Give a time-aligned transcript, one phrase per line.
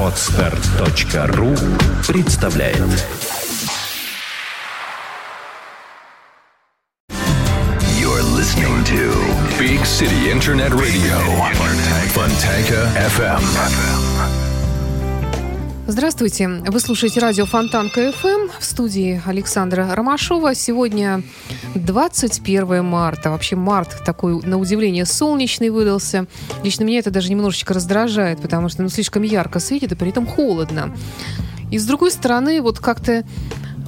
[0.00, 1.54] Отстар.ру
[2.06, 2.78] представляет
[7.98, 9.12] You're listening to
[9.58, 11.18] Big City Internet Radio.
[12.14, 14.51] Fontanka FM.
[15.85, 16.47] Здравствуйте.
[16.47, 20.55] Вы слушаете радио Фонтан КФМ в студии Александра Ромашова.
[20.55, 21.23] Сегодня
[21.75, 23.31] 21 марта.
[23.31, 26.25] Вообще март такой, на удивление, солнечный выдался.
[26.63, 30.25] Лично меня это даже немножечко раздражает, потому что ну, слишком ярко светит, и при этом
[30.25, 30.95] холодно.
[31.69, 33.25] И с другой стороны, вот как-то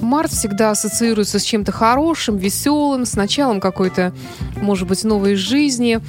[0.00, 4.12] Март всегда ассоциируется с чем-то хорошим, веселым, с началом какой-то,
[4.56, 6.00] может быть, новой жизни.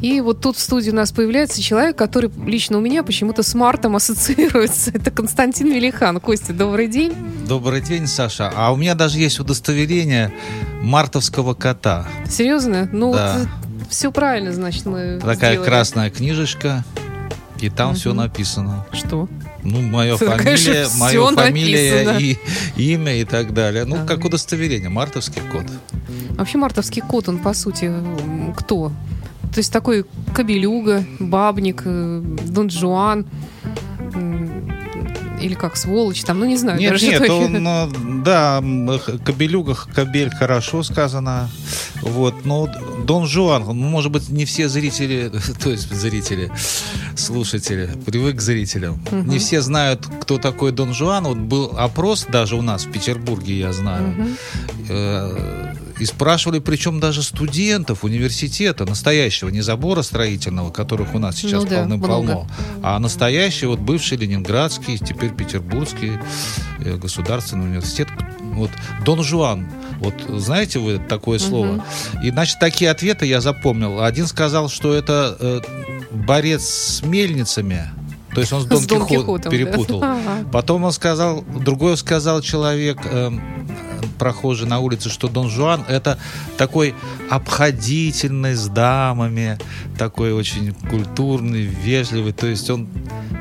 [0.00, 3.54] И вот тут в студии у нас появляется человек, который лично у меня почему-то с
[3.54, 4.90] мартом ассоциируется.
[4.94, 6.20] Это Константин Велихан.
[6.20, 7.14] Костя, добрый день.
[7.46, 8.52] Добрый день, Саша.
[8.54, 10.32] А у меня даже есть удостоверение
[10.82, 12.06] мартовского кота.
[12.28, 12.88] Серьезно?
[12.92, 13.38] Ну, Да.
[13.38, 13.48] вот,
[13.90, 15.68] все правильно, значит, мы Такая сделали.
[15.68, 16.84] красная книжечка,
[17.62, 18.84] и там все написано.
[18.92, 19.28] Что?
[19.62, 22.18] Ну, моя Это, фамилия, конечно, моя фамилия написано.
[22.76, 23.84] и имя и так далее.
[23.84, 24.06] Ну, Ага.
[24.06, 25.66] как удостоверение, мартовский кот.
[26.30, 27.92] Вообще мартовский кот, он, по сути,
[28.56, 28.88] кто?
[29.54, 30.04] То есть такой
[30.34, 33.26] кабелюга, бабник, э, Дон Жуан,
[35.42, 36.78] или как, сволочь там, ну не знаю.
[36.78, 38.62] Нет, даже нет, что- он, ну, да,
[39.24, 41.50] кобелюга, кобель, хорошо сказано.
[42.00, 42.68] Вот, но
[43.04, 45.30] Дон Жуан, ну, может быть, не все зрители,
[45.62, 46.50] то есть зрители,
[47.16, 49.00] слушатели, привык к зрителям.
[49.10, 51.24] Не все знают, кто такой Дон Жуан.
[51.24, 54.08] Вот был опрос даже у нас в Петербурге, я знаю.
[54.08, 54.36] Мгм.
[55.98, 61.64] Э, И спрашивали, причем даже студентов университета, настоящего, не забора строительного, которых у нас сейчас
[61.64, 62.48] Ну да, полным-полно,
[62.82, 66.18] а настоящий, вот бывший Ленинградский, теперь Петербургский
[66.80, 68.08] э, государственный университет.
[68.40, 68.70] Вот
[69.04, 69.66] Дон Жуан,
[69.98, 71.84] вот знаете вы такое слово?
[72.22, 74.02] И, значит, такие ответы я запомнил.
[74.02, 75.60] Один сказал, что это э,
[76.10, 77.88] борец с мельницами,
[78.34, 79.50] то есть он с Дон, С Дон Кихот Кихотом, да.
[79.50, 80.02] перепутал.
[80.12, 80.48] Ага.
[80.50, 83.61] Потом он сказал, другой сказал человек, эм,
[84.18, 86.18] прохожий на улице, что Дон Жуан это
[86.56, 86.94] такой
[87.30, 89.58] обходительный с дамами,
[89.98, 92.88] такой очень культурный, вежливый, то есть он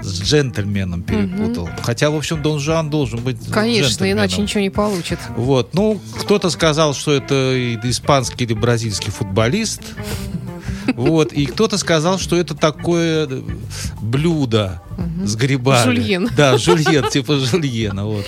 [0.01, 1.69] с джентльменом перепутал.
[1.83, 5.19] Хотя, в общем, Дон Жуан должен быть Конечно, иначе ничего не получит.
[5.35, 9.81] Вот, ну, кто-то сказал, что это испанский или бразильский футболист.
[10.95, 13.29] Вот, и кто-то сказал, что это такое
[14.01, 14.81] блюдо
[15.23, 15.83] с грибами.
[15.83, 16.29] Жульен.
[16.35, 18.25] Да, жульен, типа жульена, вот.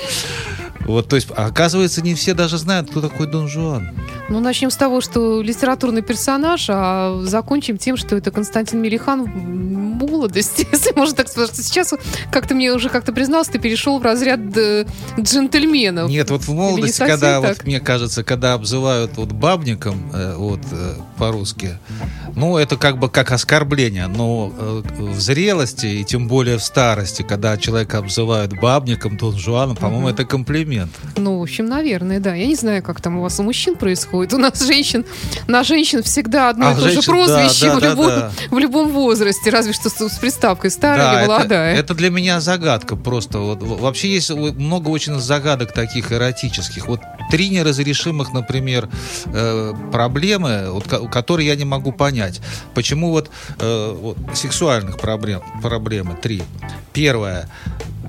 [0.86, 3.92] Вот, то есть, оказывается, не все даже знают, кто такой Дон Жуан.
[4.30, 9.28] Ну, начнем с того, что литературный персонаж, а закончим тем, что это Константин Мелихан в
[9.28, 11.56] молодости, если можно так сказать.
[11.56, 11.94] Сейчас,
[12.32, 14.86] как ты мне уже как-то признался, ты перешел в разряд э,
[15.20, 16.10] джентльменов.
[16.10, 17.58] Нет, вот в молодости, когда, так?
[17.58, 21.78] вот, мне кажется, когда обзывают вот бабником, э, вот, э, по-русски,
[22.36, 27.58] ну, это как бы как оскорбление, но в зрелости, и тем более в старости, когда
[27.58, 30.73] человека обзывают бабником, Дон Жуаном, по-моему, это комплимент.
[31.18, 32.34] Ну, в общем, наверное, да.
[32.36, 34.34] Я не знаю, как там у вас у мужчин происходит.
[34.34, 35.06] У нас женщин,
[35.48, 38.32] на женщин всегда одно А и то же женщин, прозвище да, в, да, любом, да,
[38.52, 41.76] в любом возрасте, разве что с, с приставкой старая Да, или это, молодая.
[41.76, 43.40] это для меня загадка просто.
[43.40, 46.88] Вот, в- вообще есть много очень загадок таких эротических.
[46.88, 47.00] Вот
[47.32, 48.90] три неразрешимых, например,
[49.26, 52.42] э, проблемы, вот, ко- которые я не могу понять.
[52.74, 53.30] Почему вот,
[53.60, 56.44] э, вот сексуальных проблем, проблемы три.
[56.94, 57.50] Первое.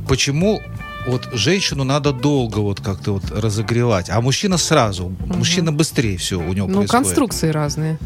[0.09, 0.61] Почему
[1.07, 6.53] вот женщину надо долго вот как-то вот разогревать, а мужчина сразу, мужчина быстрее все у
[6.53, 6.91] него ну, происходит.
[6.91, 7.99] конструкции разные,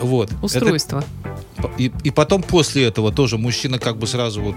[0.00, 0.30] Вот.
[0.30, 1.04] Это устройства.
[1.78, 4.56] и, и потом после этого тоже мужчина как бы сразу вот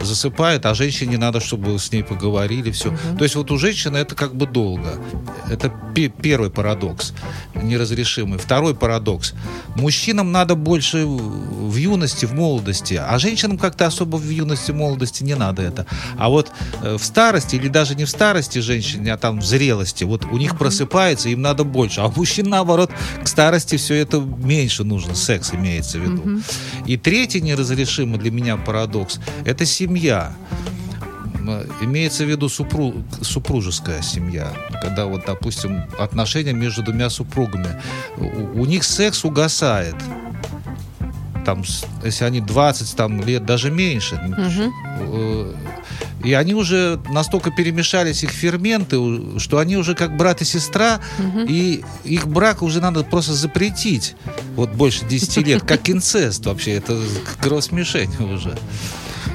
[0.00, 2.96] засыпает, а женщине надо, чтобы с ней поговорили, все.
[3.18, 4.98] То есть вот у женщины это как бы долго.
[5.50, 7.12] Это пе- первый парадокс
[7.54, 8.38] неразрешимый.
[8.38, 9.34] Второй парадокс.
[9.76, 14.74] Мужчинам надо больше в в юности, в молодости, а женщинам как-то особо в юности, в
[14.74, 15.86] молодости не надо это.
[16.16, 16.50] А вот
[16.82, 20.38] э, в старости или даже не в старости женщине, а там в зрелости, вот у
[20.38, 22.00] них просыпается, им надо больше.
[22.00, 22.92] А мужчин, наоборот,
[23.24, 26.40] к старости все это меньше нужно, секс имеется в виду.
[26.86, 30.32] И третий неразрешимый для меня парадокс– это семья.
[31.80, 37.80] Имеется в виду супру- супружеская семья, когда вот, допустим, отношения между двумя супругами.
[38.16, 39.96] У, у них секс угасает.
[41.44, 41.64] Там,
[42.04, 44.16] если они 20 там, лет, даже меньше.
[44.16, 44.72] Мгм.
[46.24, 48.98] И они уже настолько перемешались их ферменты,
[49.38, 51.00] что они уже как брат и сестра,
[51.48, 54.16] и их брак уже надо просто запретить.
[54.56, 56.98] Вот больше 10 лет, как инцест вообще, это
[57.40, 58.56] кровосмешение уже.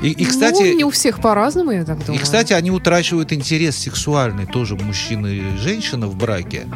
[0.02, 2.22] И, и, ну, кстати, не у всех по-разному, я так и, думаю.
[2.22, 6.68] кстати, они утрачивают интерес сексуальный, тоже мужчина и женщина в браке.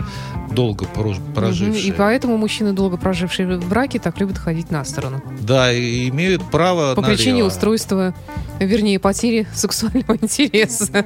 [0.51, 1.88] Долго прож- прожившие.
[1.88, 5.21] И поэтому мужчины, долго прожившие в браке, так любят ходить на сторону.
[5.41, 7.47] Да, и имеют право По причине налево.
[7.47, 8.13] устройства,
[8.59, 11.05] вернее, потери сексуального интереса.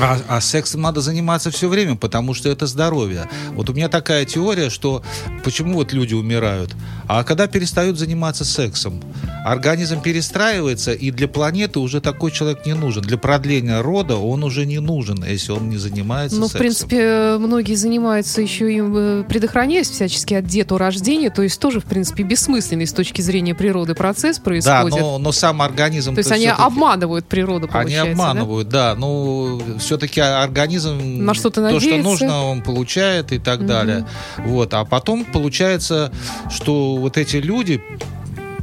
[0.00, 3.28] А, а сексом надо заниматься все время, потому что это здоровье.
[3.52, 5.02] Вот у меня такая теория, что
[5.44, 6.74] почему вот люди умирают,
[7.06, 9.00] а когда перестают заниматься сексом,
[9.44, 13.02] организм перестраивается, и для планеты уже такой человек не нужен.
[13.02, 16.58] Для продления рода он уже не нужен, если он не занимается Ну, в сексом.
[16.60, 22.22] принципе, многие занимаются еще и э, предохраняясь всячески от деторождения, то есть тоже, в принципе,
[22.22, 25.00] бессмысленный с точки зрения природы процесс да, происходит.
[25.00, 26.14] но, но сам организм...
[26.14, 28.10] то есть они обманывают природу, Они получается, да?
[28.12, 28.94] обманывают, да.
[28.96, 32.10] Ну, все-таки организм На что-то то, что надеется.
[32.10, 33.66] нужно, он получает и так Мгм.
[33.66, 34.06] далее.
[34.38, 34.74] Вот.
[34.74, 36.12] А потом получается,
[36.50, 37.82] что вот эти люди,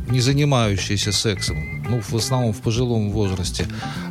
[0.10, 3.66] не занимающиеся сексом, ну, в основном в пожилом возрасте,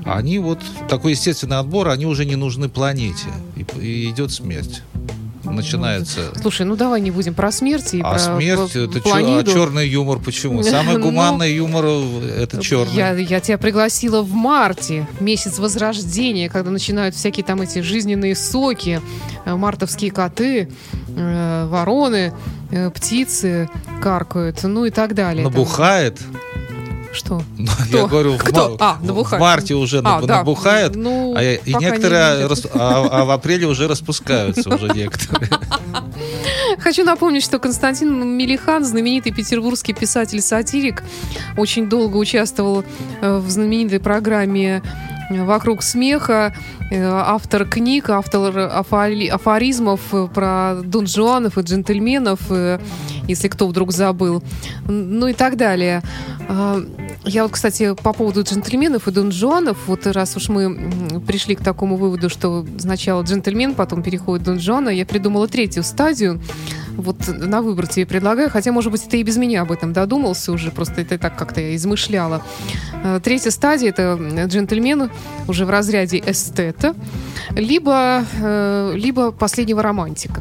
[0.04, 0.58] они вот
[0.88, 3.28] такой естественный отбор, они уже не нужны планете.
[3.56, 4.82] И, и идет смерть.
[5.56, 6.20] Начинается.
[6.40, 9.88] Слушай, ну давай не будем про смерть и А про смерть это чё- а черный
[9.88, 10.62] юмор почему?
[10.64, 12.94] Самый Ну, гуманный юмор это черный.
[12.94, 19.00] Я, я тебя пригласила в марте, месяц возрождения, когда начинают всякие там эти жизненные соки,
[19.44, 20.68] э, мартовские коты,
[21.16, 22.32] э, вороны,
[22.70, 23.68] э, птицы
[24.02, 25.44] каркают, ну и так далее.
[25.44, 26.18] Там- Набухает.
[27.12, 27.42] Что?
[27.58, 27.98] Ну, Кто?
[27.98, 28.76] Я говорю, в, Кто?
[28.80, 29.40] А, в- набухает.
[29.40, 30.36] в марте уже А, наб- да.
[30.38, 32.50] набухает, Ну, а, и не некоторые, видят.
[32.50, 35.50] рас- а, а в апреле уже распускаются уже некоторые.
[36.78, 41.02] Хочу напомнить, что Константин Мелихан, знаменитый петербургский писатель-сатирик,
[41.56, 42.84] очень долго участвовал
[43.20, 44.82] э, в знаменитой программе
[45.30, 46.54] «Вокруг смеха»,
[46.92, 52.80] автор книг, автор афори- афоризмов э, про Дон Жуанов и джентльменов, э,
[53.28, 54.42] если кто вдруг забыл,
[54.86, 56.02] ну и так далее.
[56.48, 56.82] А,
[57.24, 61.60] Я вот, кстати, по поводу джентльменов и Дон Жуанов, вот раз уж мы пришли к
[61.60, 66.40] такому выводу, что сначала джентльмен, потом переходит Дон Жуана, я придумала третью стадию.
[66.96, 70.50] Вот на выбор тебе предлагаю, хотя, может быть, ты и без меня об этом додумался
[70.52, 72.42] уже, просто это так как-то я измышляла.
[73.04, 75.10] Э, Третья стадия— это джентльмен
[75.46, 76.18] уже в разряде
[76.80, 76.94] эстета,
[77.54, 80.40] либо, э, либо последнего романтика.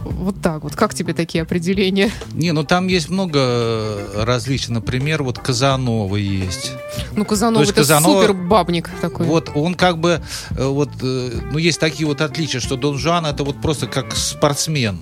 [0.00, 0.74] Вот так вот.
[0.74, 2.10] Как тебе такие определения?
[2.32, 4.72] Не, ну там есть много различий.
[4.72, 6.72] Например, вот Казанова есть.
[7.14, 9.26] Ну, Казанова это Казанова- супер бабник такой.
[9.26, 13.26] Вот он как бы, э, вот, э, ну есть такие вот отличия, что Дон Жуан
[13.26, 14.98] это вот просто как спортсмен.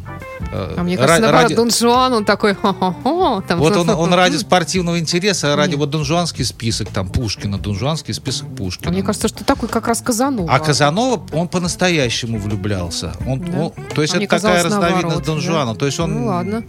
[0.52, 3.42] Э, А мне кажется, наоборот, ради- Дон Жуан, он такой, хо-хо-хо.
[3.46, 5.78] там Вот он, он ради спортивного интереса, ради Нет.
[5.80, 8.90] вот донжуанский список, там Пушкина, донжуанский список Пушкина.
[8.90, 10.50] А Мне кажется, что такой как раз Казанова.
[10.52, 13.12] А Казанова, он по-настоящему влюблялся.
[13.26, 13.58] Он, Да?
[13.58, 15.42] он- то есть А это такая разновидность наоборот, Дон да?
[15.42, 15.74] Жуана.
[15.74, 16.14] То есть он...
[16.14, 16.64] Ну ладно.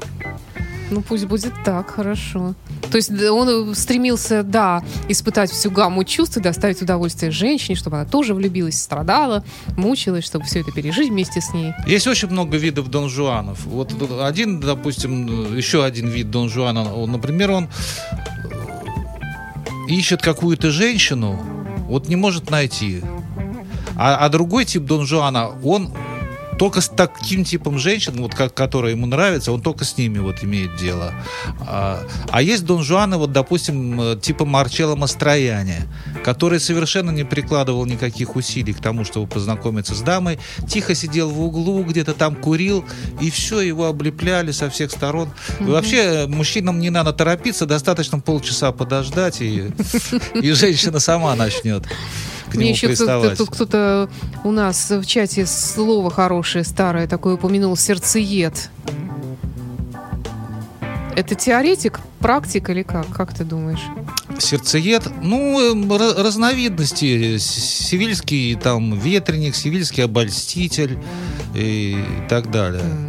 [0.89, 2.55] Ну пусть будет так, хорошо.
[2.89, 8.05] То есть он стремился, да, испытать всю гамму чувств и доставить удовольствие женщине, чтобы она
[8.05, 9.43] тоже влюбилась, страдала,
[9.75, 11.73] мучилась, чтобы все это пережить вместе с ней.
[11.85, 13.65] Есть очень много видов Дон Жуанов.
[13.65, 18.17] Вот один, допустим, еще один вид Дон Жуана, например, он э,
[19.89, 21.37] ищет какую-то женщину,
[21.87, 23.01] вот не может найти.
[23.97, 25.91] А, а другой тип Дон Жуана, он
[26.57, 30.44] только с таким типом женщин, вот как, которые ему нравятся, он только с ними вот
[30.44, 31.13] имеет дело.
[31.62, 35.88] А, а есть Дон Жуаны, вот, допустим, э, типа Марчелло Мастрояне,
[36.24, 41.42] который совершенно не прикладывал никаких усилий к тому, чтобы познакомиться с дамой, тихо сидел в
[41.42, 42.83] углу, где-то там курил,
[43.21, 45.30] и все, его облепляли со всех сторон.
[45.59, 49.71] И вообще, э, мужчинам не надо торопиться, достаточно полчаса подождать, и,
[50.33, 51.86] и женщина сама начнет
[52.49, 53.37] к Мне нему еще приставать.
[53.37, 54.09] тут кто-то
[54.44, 58.69] у нас в чате слово хорошее, старое такое упомянул, сердцеед.
[61.16, 63.07] Это теоретик, практик или как?
[63.09, 63.81] Как ты думаешь?
[64.37, 67.37] Сердцеед, ну, эм, ра- разновидности.
[67.39, 70.99] Сивильский там ветреник, сивильский обольститель
[71.56, 71.97] и
[72.30, 72.83] так далее.
[72.83, 73.06] М.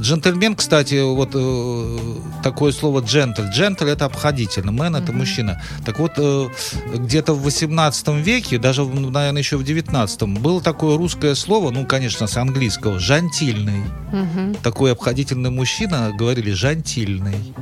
[0.00, 1.98] Джентльмен, кстати, вот э,
[2.42, 3.42] такое слово джентль.
[3.52, 5.18] Джентль это обходительно, мэн это Мгм.
[5.20, 5.62] мужчина.
[5.84, 6.46] Так вот, э,
[6.94, 11.86] где-то в 18 веке, даже, в- наверное, еще в 19 было такое русское слово, ну,
[11.86, 13.82] конечно, с английского, жантильный.
[14.12, 14.54] Мгм.
[14.62, 17.54] Такой обходительный мужчина, говорили, жантильный.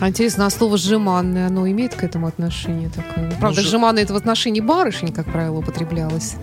[0.00, 3.30] А интересно, а слово «жеманное», оно имеет к этому отношение такое?
[3.40, 6.34] Правда, ж- «жеманное» это в отношении барышень, как правило, употреблялось.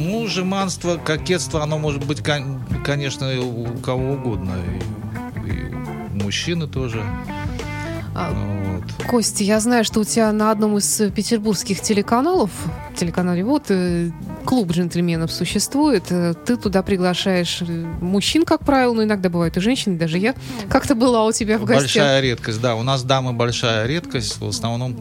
[0.00, 4.52] Ну, жеманство, кокетство, оно может быть, кон- конечно, у кого угодно.
[5.46, 5.74] И, и
[6.14, 7.02] у мужчины тоже.
[8.14, 9.06] А, Вот.
[9.08, 12.50] Костя, я знаю, что у тебя на одном из петербургских телеканалов,
[12.96, 14.10] телеканале «Вот», э,
[14.44, 16.04] клуб джентльменов существует.
[16.10, 17.64] Э, Ты туда приглашаешь э,
[18.00, 20.34] мужчин, как правило, но иногда бывают и женщины, даже я
[20.68, 21.82] как-то была у тебя в гостях.
[21.84, 22.74] Большая редкость, да.
[22.74, 24.40] У нас дамы большая редкость.
[24.40, 24.96] В основном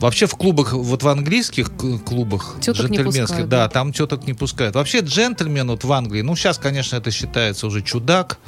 [0.00, 1.70] Вообще в клубах, вот в английских
[2.06, 3.68] клубах Теток джентльменских, пускают, да, да.
[3.68, 4.74] там теток не пускают.
[4.74, 8.38] Вообще джентльмен вот в Англии, ну сейчас, конечно, это считается уже чудак,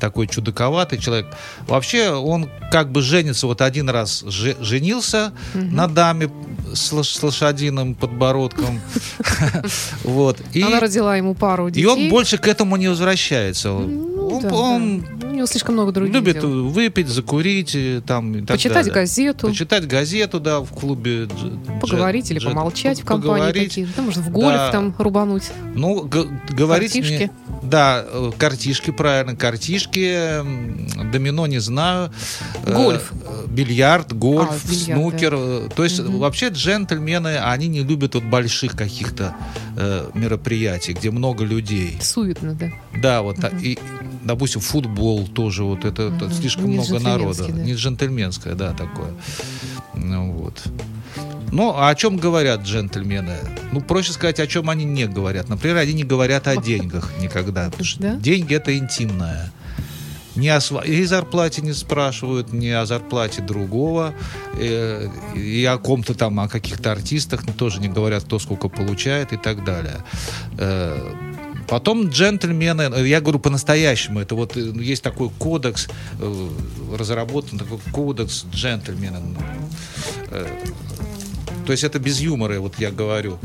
[0.00, 1.26] такой чудаковатый человек.
[1.68, 6.30] Вообще он как бы женится, вот один раз же- женился на даме
[6.74, 8.80] с, с лошадиным подбородком,
[10.04, 10.40] вот.
[10.54, 11.82] Она родила ему пару детей.
[11.82, 13.68] и он больше к этому не возвращается.
[13.68, 15.04] Ну, он
[15.38, 16.68] него слишком много других любит дел.
[16.68, 18.92] выпить, закурить, и там и так Почитать далее.
[18.94, 19.46] газету.
[19.48, 21.24] Почитать газету, да, в клубе.
[21.24, 23.68] дж- Поговорить дж- или помолчать в компании поговорить.
[23.68, 24.02] какие-то.
[24.02, 24.70] Может, в гольф Да.
[24.72, 25.50] там рубануть.
[25.74, 27.30] Ну, г- говорить Картишки?
[27.68, 30.42] Да, э, картишки, правильно, картишки,
[31.12, 32.10] домино не знаю.
[32.64, 33.12] э, Гольф.
[33.48, 35.34] Бильярд, гольф, А, бильярд, снукер.
[35.36, 36.18] э, То есть Мгм.
[36.18, 39.34] вообще джентльмены, они не любят вот больших каких-то
[39.76, 41.98] э, мероприятий, где много людей.
[42.00, 42.70] Суетно, да.
[43.00, 43.78] Да, вот, а, и,
[44.24, 46.32] допустим, футбол тоже, вот это, это Мгм.
[46.34, 47.46] слишком Не много народа.
[47.48, 47.52] да.
[47.62, 49.12] Не джентльменское, да, такое.
[49.94, 50.62] Ну, вот.
[51.52, 53.36] Ну, а о чем говорят джентльмены?
[53.72, 55.48] Ну, проще сказать, о чем они не говорят.
[55.48, 57.64] Например, они не говорят о деньгах никогда.
[57.70, 58.16] Потому что Да?
[58.16, 59.50] деньги это интимное.
[60.36, 64.14] Не о своей зарплате не спрашивают, не о зарплате другого,
[64.54, 69.36] э, и о ком-то там, о каких-то артистах тоже не говорят, кто сколько получает и
[69.36, 69.96] так далее.
[70.58, 71.14] Э,
[71.68, 75.88] Потом джентльмены, э, я говорю по-настоящему, это вот э, есть такой кодекс,
[76.96, 79.20] разработан такой кодекс джентльмена.
[81.68, 83.36] То есть это без юмора, вот я говорю.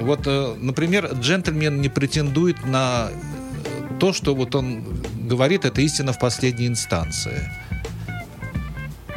[0.00, 4.84] Вот, э, например, джентльмен не претендует на э, то, что вот он
[5.28, 7.52] говорит, это истина в последней инстанции.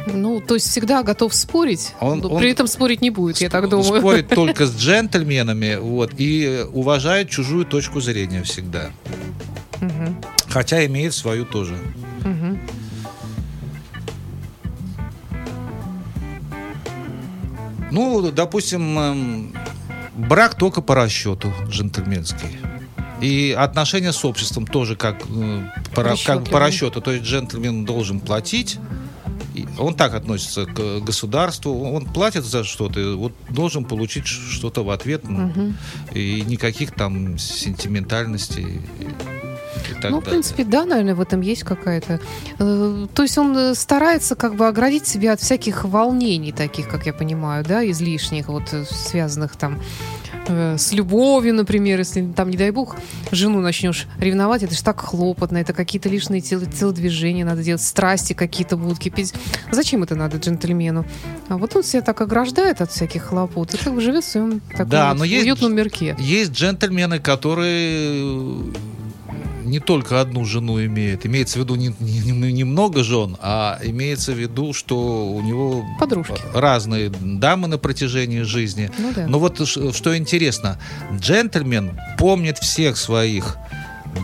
[0.06, 3.48] Ну, то есть всегда готов спорить, Он- но он- при этом спорить не будет, я
[3.48, 4.00] так думаю.
[4.00, 8.90] Спорит только с джентльменами, вот, и уважает чужую точку зрения всегда.
[10.50, 11.78] Хотя имеет свою тоже.
[12.22, 12.58] мгм.
[17.92, 19.54] Ну, допустим, эм,
[20.16, 22.58] брак только по расчету джентльменский.
[23.20, 27.02] И отношения с обществом тоже как, э, по, как по расчету.
[27.02, 28.78] То есть джентльмен должен платить.
[29.78, 31.92] Он так относится к государству.
[31.92, 35.28] Он платит за что-то, вот должен получить что-то в ответ.
[35.28, 35.76] ну, Мгм.
[36.14, 38.80] И никаких там сентиментальностей.
[39.90, 40.30] И, так Ну, в далее.
[40.40, 42.20] принципе, да, наверное, в этом есть какая-то.
[42.58, 47.06] э, То есть он э, старается как бы оградить себя от всяких волнений таких, как
[47.06, 49.78] я понимаю, да, излишних, вот э, связанных там
[50.48, 52.96] с любовью, например, если там, не дай бог,
[53.30, 58.32] жену начнешь ревновать, это же так хлопотно, это какие-то лишние тел- телодвижения надо делать, страсти
[58.32, 59.32] какие-то будут кипеть.
[59.70, 61.04] Зачем это надо джентльмену?
[61.48, 64.58] А вот он себя так ограждает от всяких хлопот и как бы живет в своем
[64.70, 66.16] таком Да, вот но есть уютном дж- мирке.
[66.18, 68.64] Есть джентльмены, которые
[69.72, 71.24] не только одну жену имеют.
[71.24, 75.82] Имеется в виду не, не, не- много жен, а имеется в виду, что у него
[75.98, 76.34] Подружки.
[76.52, 78.90] разные дамы на протяжении жизни.
[78.98, 79.26] Ну да.
[79.26, 80.78] Но вот что интересно,
[81.18, 83.56] джентльмен помнит всех своих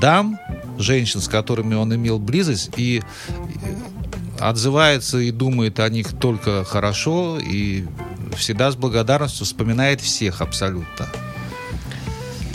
[0.03, 0.39] дам,
[0.79, 3.35] женщин, с которыми он имел близость, и э,
[4.39, 7.87] отзывается и думает о них только хорошо, и
[8.37, 11.07] всегда с благодарностью вспоминает всех абсолютно.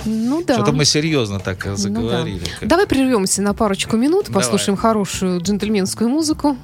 [0.05, 0.55] Ну да.
[0.55, 2.39] Что-то мы серьезно так Ну заговорили.
[2.39, 2.45] да.
[2.60, 4.43] Как- Давай прервемся на парочку минут, Давай.
[4.43, 6.57] послушаем хорошую джентльменскую музыку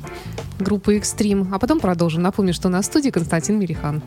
[0.60, 2.22] группы Extreme, а потом продолжим.
[2.22, 4.02] Напомню, что на студии Константин Мирихан.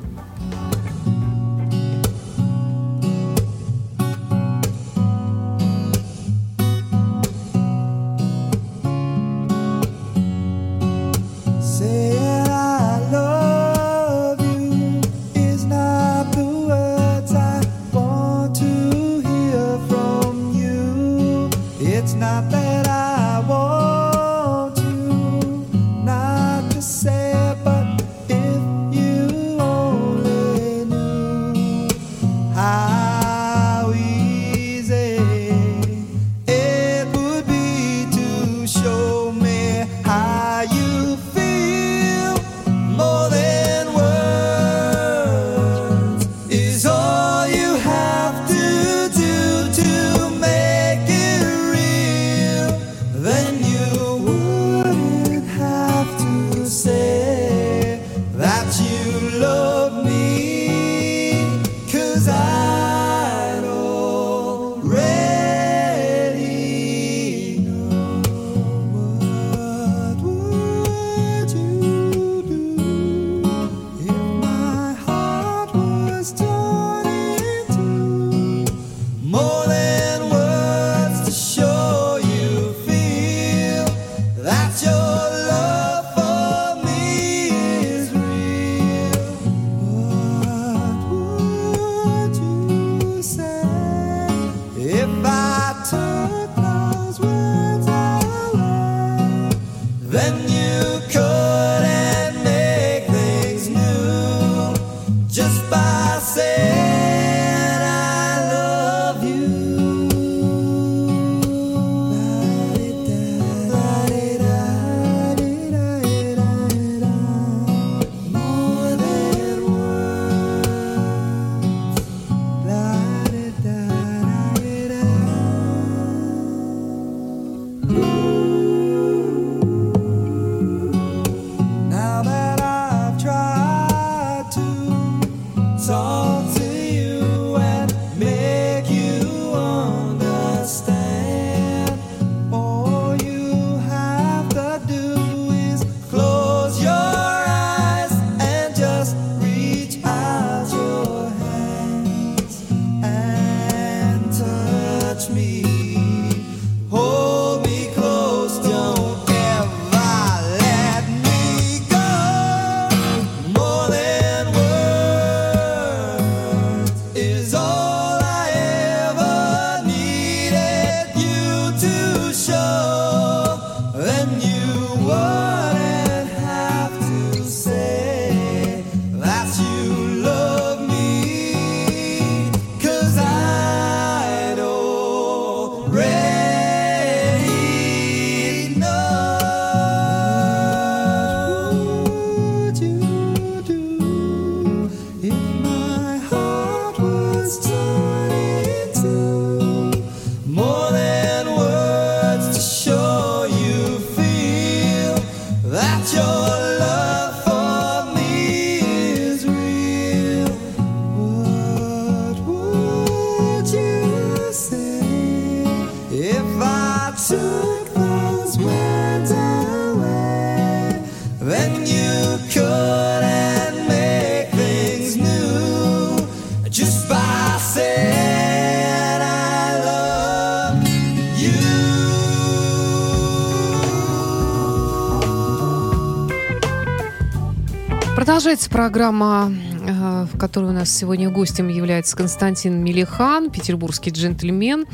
[238.53, 239.51] Продолжается программа,
[239.89, 244.85] э, в которой у нас сегодня гостем является Константин Мелихан, петербургский джентльмен.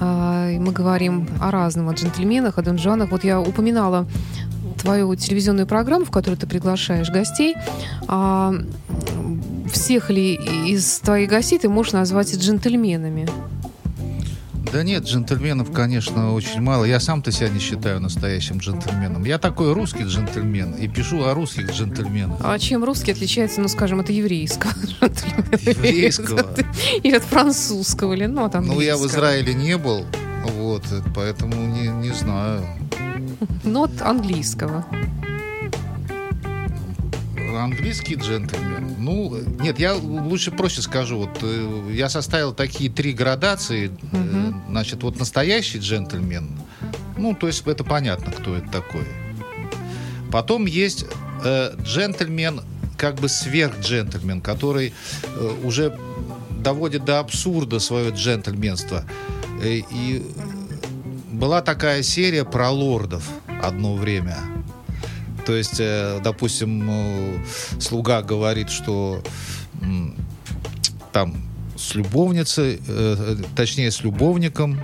[0.00, 3.10] И Мы говорим о разном, о джентльменах, о донжанах.
[3.10, 4.06] Вот я упоминала
[4.80, 7.56] твою телевизионную программу, в которой ты приглашаешь гостей.
[8.06, 8.54] А
[9.72, 13.28] всех ли из твоих гостей ты можешь назвать джентльменами?
[14.72, 16.84] Да нет, джентльменов, конечно, очень мало.
[16.84, 19.24] Я сам-то себя не считаю настоящим джентльменом.
[19.24, 22.38] Я такой русский джентльмен и пишу о русских джентльменах.
[22.42, 24.72] А чем русский отличается, ну, скажем, от еврейского?
[25.62, 26.46] Еврейского?
[27.02, 29.06] Или от французского, или ну, от Ну, я в.
[29.06, 30.04] Израиле не был,
[30.44, 32.62] вот, поэтому не, не знаю.
[33.64, 34.84] Ну, от английского.
[37.56, 38.87] Английский джентльмен.
[39.08, 41.16] Ну, нет, я лучше проще скажу.
[41.18, 43.90] Вот э, я составил такие три градации.
[44.12, 46.50] Э, Значит, вот настоящий джентльмен.
[47.16, 49.06] Ну, то есть это понятно, кто это такой.
[50.30, 51.06] Потом есть
[51.42, 52.60] э, джентльмен,
[52.98, 54.92] как бы сверхджентльмен, который
[55.24, 55.98] э, уже
[56.50, 59.04] доводит до абсурда свое джентльменство.
[59.62, 60.22] Э, и
[61.32, 63.26] была такая серия про лордов
[63.62, 64.36] одно время.
[65.48, 67.38] То есть, э, допустим, э,
[67.80, 69.22] слуга говорит, что
[71.10, 71.36] там
[71.74, 74.78] с любовницей, э, точнее с любовником,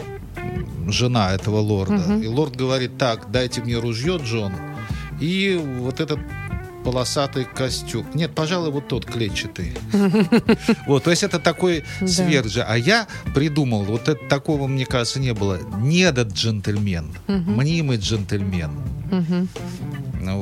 [0.88, 2.16] жена этого лорда.
[2.16, 4.55] И лорд говорит, так, дайте мне ружье, Джон.
[5.20, 6.18] И вот этот
[6.83, 8.07] полосатый костюм.
[8.14, 9.74] Нет, пожалуй, вот тот клетчатый.
[10.87, 12.62] Вот, то есть это такой сверх же.
[12.62, 15.59] А я придумал, вот это, такого, мне кажется, не было.
[15.83, 18.70] Недот джентльмен, мнимый джентльмен.
[20.24, 20.38] Ну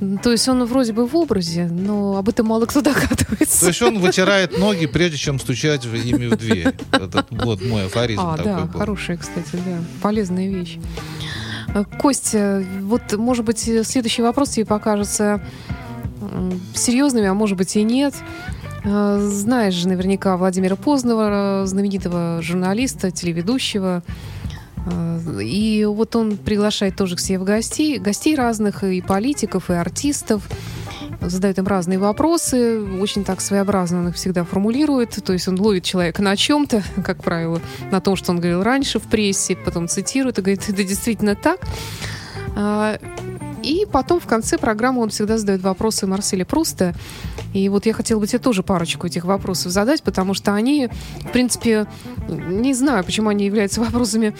[0.00, 0.20] Вот.
[0.22, 3.66] То есть он вроде бы в образе, но об этом мало кто То догадывается.
[3.66, 6.74] есть он вытирает ноги, прежде чем стучать ими в дверь.
[6.92, 8.78] Это вот мой афоризм А, такой да, был.
[8.78, 10.78] хорошая, кстати, да, полезная вещь.
[11.74, 15.40] Э, Костя, вот, может быть, следующий вопрос тебе покажется
[16.74, 18.14] серьезными, а может быть и нет.
[18.84, 24.02] Э, Знаешь же наверняка Владимира Познова, знаменитого журналиста, телеведущего.
[24.86, 29.74] Э, И вот он приглашает тоже к себе в гостей, гостей разных, и политиков, и
[29.74, 30.48] артистов
[31.20, 35.84] задает им разные вопросы, очень так своеобразно он их всегда формулирует, то есть он ловит
[35.84, 40.38] человека на чем-то, как правило, на том, что он говорил раньше в прессе, потом цитирует
[40.38, 41.60] и говорит, это действительно так.
[43.62, 46.94] И потом в конце программы он всегда задает вопросы Марселя Пруста.
[47.52, 50.88] И вот я хотела бы тебе тоже парочку этих вопросов задать, потому что они,
[51.20, 51.86] в принципе,
[52.28, 54.34] не знаю, почему они являются вопросами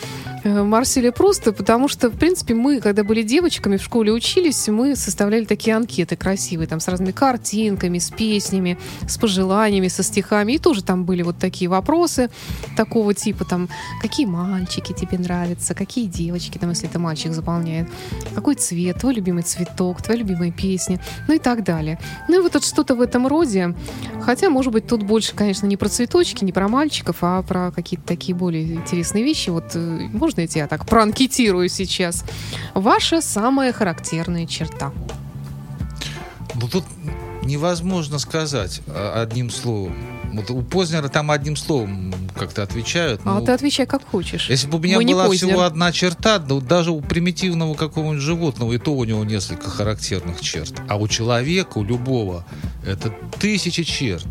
[0.44, 4.94] э, Марселя Пруста, потому что, в принципе, мы, когда были девочками, в школе учились, мы
[4.94, 8.78] составляли такие анкеты красивые, там, с разными картинками, с песнями,
[9.08, 10.52] с пожеланиями, со стихами.
[10.52, 12.30] И тоже там были вот такие вопросы
[12.76, 13.68] такого типа, там,
[14.00, 17.88] какие мальчики тебе нравятся, какие девочки, там, если это мальчик заполняет,
[18.34, 21.98] какой цвет, твой любимый цветок, твоя любимая песня, ну и так далее.
[22.28, 23.74] Ну и вот это что-то в этом роде.
[24.22, 28.06] Хотя, может быть, тут больше, конечно, не про цветочки, не про мальчиков, а про какие-то
[28.06, 29.50] такие более интересные вещи.
[29.50, 32.24] Вот э, можно я тебя так проанкетирую сейчас?
[32.74, 34.92] Ваша самая характерная черта.
[36.54, 36.84] Ну тут
[37.42, 40.19] невозможно сказать а, одним словом.
[40.32, 43.20] Вот у Познера там одним словом как-то отвечают.
[43.24, 44.48] А ну, ты отвечай как хочешь.
[44.48, 48.72] Если бы у меня Мы была всего одна черта, ну, даже у примитивного какого-нибудь животного,
[48.72, 50.74] и то у него несколько характерных черт.
[50.88, 52.44] А у человека, у любого,
[52.86, 54.26] это тысячи черт.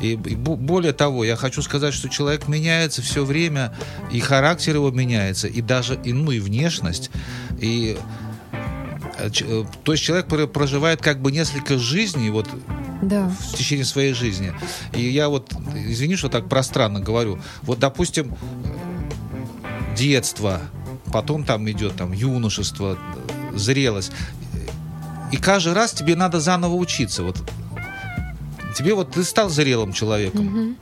[0.00, 3.74] И, и бо- более того, я хочу сказать, что человек меняется все время,
[4.10, 7.10] и характер его меняется, и даже и, ну, и внешность.
[7.60, 7.98] И,
[9.18, 12.48] э, э, то есть человек про- проживает как бы несколько жизней, вот
[13.02, 13.28] Да.
[13.28, 14.52] в течение своей жизни.
[14.94, 18.34] И я вот, извини, что так пространно говорю, вот, допустим,
[19.96, 20.60] детство,
[21.12, 22.98] потом там идет там юношество,
[23.54, 24.12] зрелость.
[25.32, 27.22] И каждый раз тебе надо заново учиться.
[27.22, 27.36] Вот
[28.76, 30.76] тебе вот ты стал зрелым человеком.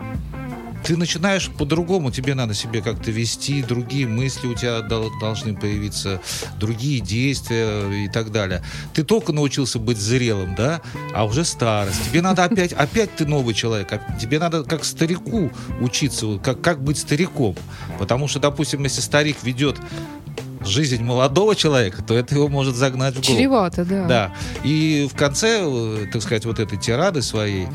[0.88, 6.18] Ты начинаешь по-другому, тебе надо себе как-то вести, другие мысли у тебя дол- должны появиться,
[6.59, 8.62] другие действия и так далее.
[8.94, 10.81] Ты только научился быть зрелым, да,
[11.14, 12.09] а уже старость.
[12.09, 15.51] Тебе надо опять, опять ты новый человек, тебе надо как старику
[15.83, 17.55] учиться, как, как быть стариком.
[17.98, 19.77] Потому что, допустим, если старик ведет
[20.68, 23.37] жизнь молодого человека, то это его может загнать в гроб.
[23.37, 24.07] Чревато, да.
[24.07, 24.33] Да.
[24.64, 27.66] И в конце, э, так сказать, вот этой тирады своей,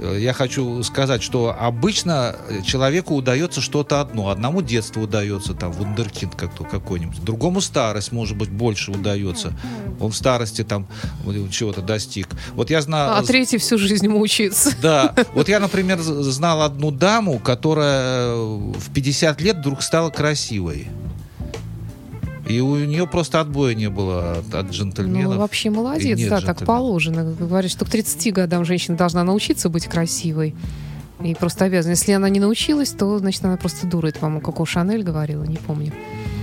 [0.00, 4.30] э, я хочу сказать, что обычно человеку удается что-то одно.
[4.30, 7.22] Одному детство удается, там, вундеркинд как-то какой-нибудь.
[7.24, 9.52] Другому старость, может быть, больше удается.
[10.00, 10.86] Он в старости там
[11.26, 12.28] э, чего-то достиг.
[12.54, 13.16] Вот я знаю...
[13.16, 14.74] А третий всю жизнь мучается.
[14.80, 20.88] Да, вот я, например, знал одну даму, которая в 50 лет вдруг стала красивой.
[22.48, 25.34] И у нее просто отбоя не было от, от джентльменов.
[25.34, 27.24] Ну, вообще молодец, да, так положено.
[27.24, 30.54] Говорят, что к 30 годам женщина должна научиться быть красивой.
[31.22, 31.92] И просто обязана.
[31.92, 34.08] Если она не научилась, то, значит, она просто дура.
[34.08, 35.92] Это, по-моему, Коко Шанель говорила, не помню.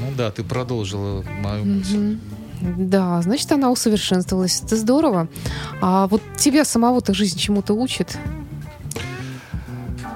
[0.01, 2.17] Ну да, ты продолжила мою мысль.
[2.61, 4.61] Да, значит, она усовершенствовалась.
[4.61, 5.27] Это здорово.
[5.81, 8.17] А вот тебя самого-то жизнь чему-то учит?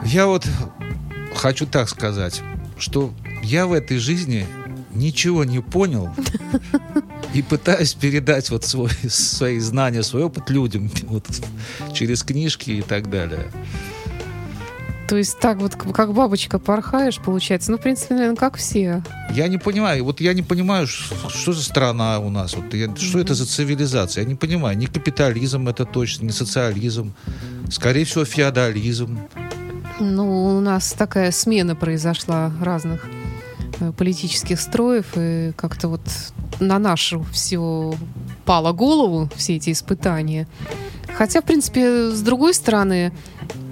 [0.05, 0.45] Я вот
[1.35, 2.41] хочу так сказать,
[2.77, 4.45] что я в этой жизни
[4.93, 6.09] ничего не понял
[7.33, 11.25] и пытаюсь передать вот свой, свои знания, свой опыт людям вот,
[11.93, 13.51] через книжки и так далее.
[15.07, 17.71] То есть так вот, как бабочка порхаешь, получается.
[17.71, 19.03] Ну, в принципе, наверное, как все.
[19.31, 23.19] Я не понимаю, вот я не понимаю, что за страна у нас, вот я- что
[23.19, 27.13] это за цивилизация, я не понимаю, не капитализм это точно, не социализм,
[27.69, 29.19] скорее всего феодализм.
[29.99, 33.05] Ну, у нас такая смена произошла разных
[33.91, 36.01] политических строев, и как-то вот
[36.59, 37.93] на нашу все
[38.45, 40.47] пало голову, все эти испытания.
[41.15, 43.11] Хотя, в принципе, с другой стороны,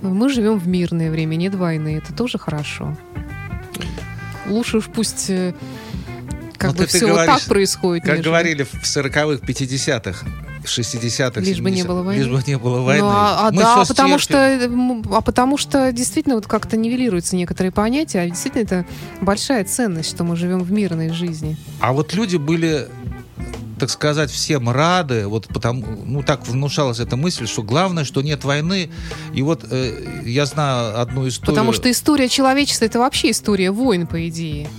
[0.01, 1.97] мы живем в мирное время, нет войны.
[1.97, 2.97] Это тоже хорошо.
[4.47, 5.53] Лучше уж пусть э,
[6.57, 8.03] как Вот бы все вот говоришь, так происходит.
[8.03, 10.27] Как нежели- говорили в 40-х, 50-х,
[10.65, 12.19] 60-х, Лишь бы не 70-х, было войны.
[12.21, 13.01] Лишь бы не было войны.
[13.01, 14.69] Ну, а, а да, потому что,
[15.11, 18.85] а потому что действительно вот как-то нивелируются некоторые понятия, а действительно это
[19.21, 21.57] большая ценность, что мы живем в мирной жизни.
[21.79, 22.87] А вот люди были,
[23.79, 28.43] так сказать, всем рады, вот потому, ну так внушалась эта мысль, что главное, что нет
[28.43, 28.89] войны.
[29.33, 31.55] И вот э, я знаю одну историю.
[31.55, 34.69] Потому что история человечества это вообще история войн, по идее.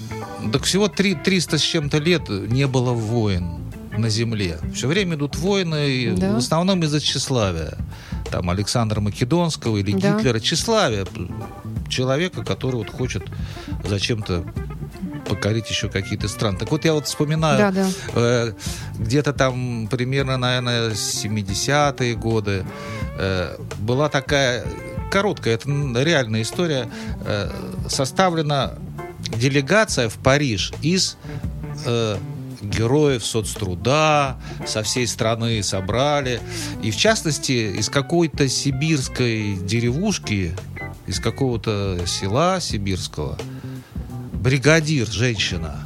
[0.53, 3.62] Так всего три- 300 с чем-то лет не было войн
[3.96, 4.59] на земле.
[4.74, 6.33] Все время идут войны, Да.
[6.35, 7.76] в основном из-за тщеславия.
[8.31, 10.16] Там Александра Македонского или Да.
[10.16, 10.40] Гитлера.
[10.40, 11.07] Тщеславие
[11.88, 13.22] человека, который вот хочет
[13.85, 14.44] зачем-то
[15.28, 16.59] покорить еще какие-то страны.
[16.59, 17.88] Так вот я вот вспоминаю Да, да.
[18.14, 18.52] э,
[18.98, 22.64] где-то там примерно, наверное, 70-е годы
[23.18, 24.64] э, была такая
[25.11, 25.68] короткая, это
[26.02, 26.88] реальная история,
[27.24, 27.50] э,
[27.88, 28.72] составлена
[29.37, 31.16] делегация в Париж из
[31.87, 32.16] э,
[32.62, 36.40] героев соцтруда, со всей страны собрали.
[36.83, 40.55] И в частности, из какой-то сибирской деревушки,
[41.07, 43.38] из какого-то села сибирского,
[44.33, 45.85] бригадир, женщина,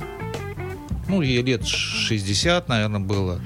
[1.09, 3.41] ну, ей лет 60, наверное, было.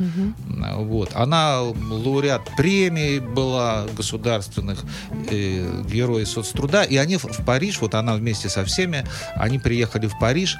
[0.62, 1.10] А, Вот.
[1.14, 4.82] Она лауреат премий была государственных,
[5.30, 6.82] э, герой соцтруда.
[6.82, 9.04] И они в, в Париж, вот она вместе со всеми,
[9.36, 10.58] они приехали в Париж.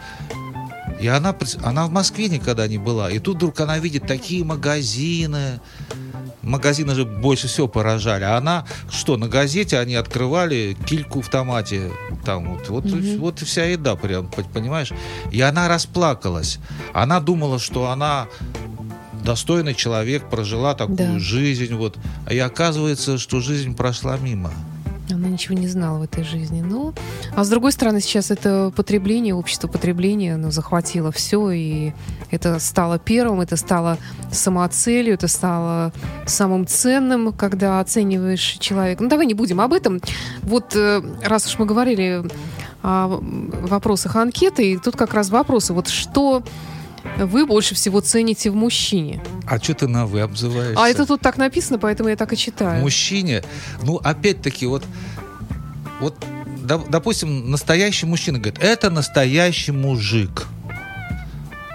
[1.00, 3.10] И она, она в Москве никогда не была.
[3.10, 5.60] И тут вдруг она видит такие магазины.
[6.42, 8.24] Магазины же больше всего поражали.
[8.24, 11.90] А она, что, на газете они открывали кильку в томате.
[12.24, 12.84] Там вот, вот,
[13.18, 14.92] вот и вся еда прям, по- понимаешь?
[15.30, 16.58] И она расплакалась.
[16.92, 18.26] Она думала, что она
[19.24, 21.18] достойный человек, прожила такую Да.
[21.18, 21.74] жизнь.
[21.74, 21.98] Вот.
[22.30, 24.50] И оказывается, что жизнь прошла мимо.
[25.14, 26.60] Она ничего не знала в этой жизни.
[26.62, 26.92] Ну,
[27.34, 31.92] а с другой стороны, сейчас это потребление, общество потребления, оно захватило все, и
[32.30, 33.98] это стало первым, это стало
[34.32, 35.92] самоцелью, это стало
[36.26, 39.02] самым ценным, когда оцениваешь человека.
[39.02, 40.00] Ну, давай не будем об этом.
[40.42, 42.22] Вот э, раз уж мы говорили
[42.82, 45.72] о вопросах анкеты, и тут как раз вопросы.
[45.72, 46.42] Вот что
[47.18, 49.22] вы больше всего цените в мужчине?
[49.46, 50.82] А что ты на «вы» обзываешься?
[50.82, 52.80] А это тут так написано, поэтому я так и читаю.
[52.82, 53.42] мужчине,
[53.82, 54.84] ну, опять-таки, вот,
[56.00, 56.14] вот,
[56.62, 60.46] доп- допустим, настоящий мужчина говорит, это настоящий мужик.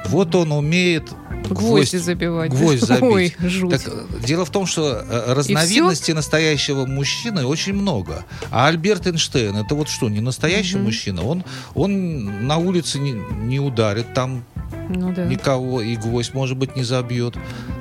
[0.08, 1.10] Вот он умеет
[1.50, 2.52] Гвозди гвоздь, забивать.
[2.52, 3.04] гвоздь забить.
[3.04, 3.84] Ой, жуть.
[3.84, 8.24] Так, дело в том, что э, разновидностей настоящего мужчины очень много.
[8.52, 10.86] А Альберт Эйнштейн, это вот что, не настоящий Мгм.
[10.86, 11.24] мужчина?
[11.24, 14.44] Он, он на улице не, не ударит там
[14.90, 15.26] Ну да.
[15.26, 17.36] никого, и гвоздь, может быть, не забьет.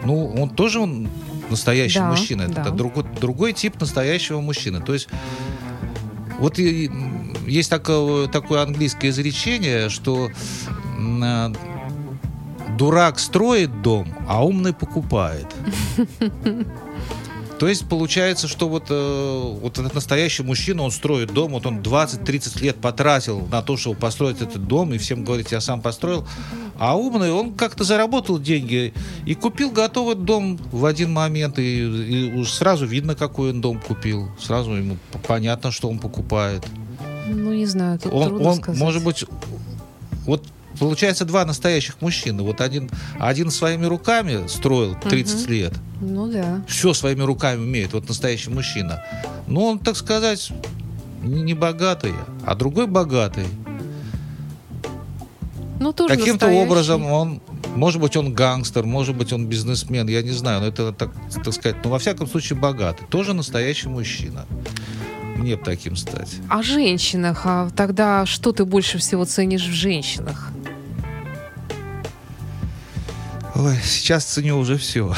[0.05, 1.09] Ну, он тоже он
[1.51, 2.43] настоящий Да, мужчина.
[2.43, 2.71] Это да.
[2.71, 4.81] другой, другой тип настоящего мужчины.
[4.81, 5.09] То есть
[6.39, 6.91] вот и,
[7.47, 10.31] есть такое, такое английское изречение, что
[11.23, 11.53] а,
[12.77, 15.47] дурак строит дом, а умный покупает.
[17.65, 21.79] То есть получается, что вот, э, вот этот настоящий мужчина, он строит дом, вот он
[21.79, 26.29] 20-30 лет потратил на то, чтобы построить этот дом, и всем говорит, я сам построил.
[26.77, 28.93] А умный, он как-то заработал деньги
[29.25, 33.81] и купил готовый дом в один момент, и, и уж сразу видно, какой он дом
[33.81, 34.29] купил.
[34.39, 36.67] Сразу ему понятно, что он покупает.
[37.27, 38.79] Ну, не знаю, тут Он, трудно он, сказать.
[38.79, 39.25] может быть,
[40.27, 40.45] вот
[40.79, 42.43] получается два настоящих мужчины.
[42.43, 46.63] Вот один, один своими руками строил 30 лет, Ну да.
[46.67, 49.03] все своими руками умеет, вот настоящий мужчина.
[49.47, 50.51] Но он, так сказать,
[51.23, 52.13] не богатый,
[52.45, 53.47] а другой богатый.
[55.81, 56.67] Ну, тоже Каким-то настоящий.
[56.67, 57.41] образом он
[57.75, 61.11] Может быть, он гангстер, может быть, он бизнесмен, я не знаю, но это, так,
[61.45, 63.05] так сказать, ну, во всяком случае, богатый.
[63.11, 64.47] Тоже настоящий мужчина.
[65.37, 66.37] Мне бы таким стать.
[66.49, 67.43] О женщинах.
[67.45, 70.53] А тогда что ты больше всего ценишь в женщинах?
[73.65, 75.15] Ой, сейчас ценю уже все.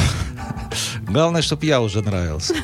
[1.08, 2.54] Главное, чтобы я уже нравился.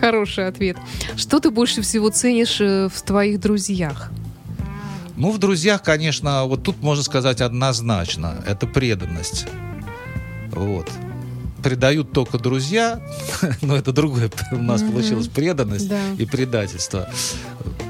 [0.00, 0.76] Хороший ответ.
[1.16, 4.10] Что ты больше всего ценишь э, в твоих друзьях?
[5.16, 8.42] Ну, в друзьях, конечно, вот тут можно сказать однозначно.
[8.44, 9.46] Это преданность.
[10.50, 10.90] Вот.
[11.62, 13.00] Предают только друзья,
[13.62, 16.00] но это другое у нас получилось преданность Да.
[16.18, 17.08] и предательство.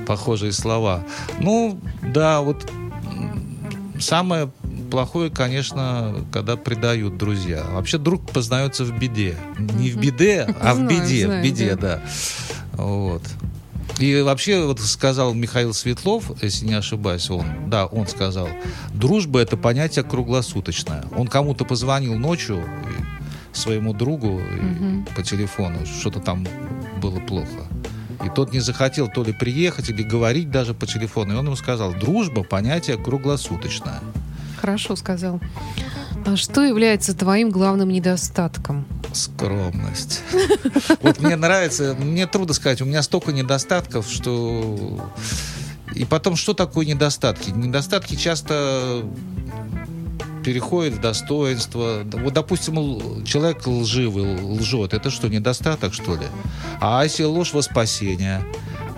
[0.07, 1.03] Похожие слова.
[1.41, 2.71] Ну, да, вот
[3.99, 4.51] самое
[4.93, 7.65] плохое, конечно, когда предают друзья.
[7.71, 9.35] Вообще друг познается в беде.
[9.59, 11.27] Не в беде, а в беде.
[11.27, 12.03] в беде, да.
[12.75, 13.23] Вот.
[13.99, 18.49] И вообще, вот сказал Михаил Светлов, если не ошибаюсь, он, да, он сказал,
[18.93, 21.07] дружба это понятие круглосуточное.
[21.17, 22.63] Он кому-то позвонил ночью
[23.55, 26.47] своему другу и по телефону, что-то там
[27.01, 27.67] было плохо.
[28.23, 31.33] И тот не захотел то ли приехать, или говорить даже по телефону.
[31.33, 34.01] И он ему сказал, дружба понятие круглосуточное.
[34.63, 35.41] Хорошо сказал.
[36.25, 38.87] А что является твоим главным недостатком?
[39.13, 40.21] Скромность.
[41.03, 45.11] Вот мне нравится, мне трудно сказать, у меня столько недостатков, что...
[45.97, 47.51] И потом, что такое недостатки?
[47.51, 49.03] Недостатки часто
[50.45, 52.03] переходят в достоинство.
[52.05, 54.95] Вот, допустим, человек лживый, лжет.
[54.95, 56.27] Это что, недостаток, что ли?
[56.81, 58.45] А если ложь во спасение?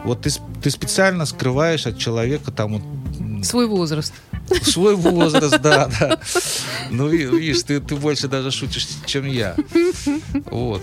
[0.05, 0.31] Вот ты,
[0.62, 4.12] ты специально скрываешь от человека там Свой возраст.
[4.62, 6.19] Свой возраст, да, да.
[6.90, 9.55] Ну, ви- видишь, ты, ты больше даже шутишь, чем я.
[10.51, 10.83] Вот.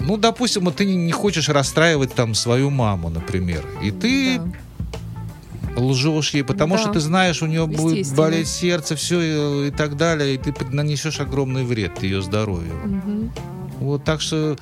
[0.00, 3.64] Ну, допустим, вот ты не, хочешь расстраивать там свою маму, например.
[3.82, 5.80] И ты Да.
[5.82, 6.80] лжешь ей, потому Да.
[6.82, 10.54] что ты знаешь, у нее будет болеть сердце, все и, и так далее, и ты
[10.70, 12.74] нанесешь огромный вред ее здоровью.
[12.84, 13.32] Мгм.
[13.80, 14.56] Вот так что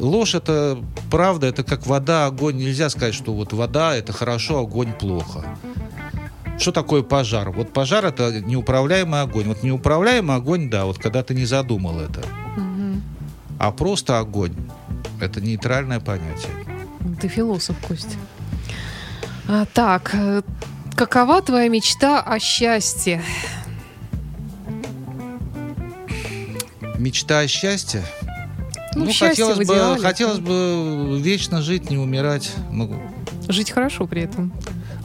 [0.00, 0.78] ложь это
[1.12, 2.56] правда, это как вода, огонь.
[2.56, 5.44] Нельзя сказать, что вот вода это хорошо, огонь плохо.
[6.58, 7.50] Что такое пожар?
[7.50, 9.46] Вот пожар это неуправляемый огонь.
[9.46, 12.20] Вот неуправляемый огонь, да, вот когда ты не задумал это.
[12.56, 13.02] Мгм.
[13.58, 14.54] А просто огонь
[15.20, 16.52] это нейтральное понятие.
[17.20, 18.16] Ты философ, Костя.
[19.46, 20.42] А, так, э,
[20.94, 23.22] какова твоя мечта о счастье?
[26.98, 28.02] Мечта о счастье.
[28.94, 32.52] Ну, счастье хотелось бы, хотелось бы вечно жить, не умирать.
[32.70, 33.00] Ну,
[33.48, 34.52] Жить хорошо при этом.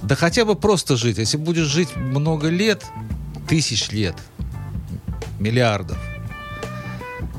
[0.03, 1.17] Да хотя бы просто жить.
[1.17, 2.85] Если будешь жить много лет,
[3.47, 4.15] тысяч лет,
[5.39, 5.97] миллиардов.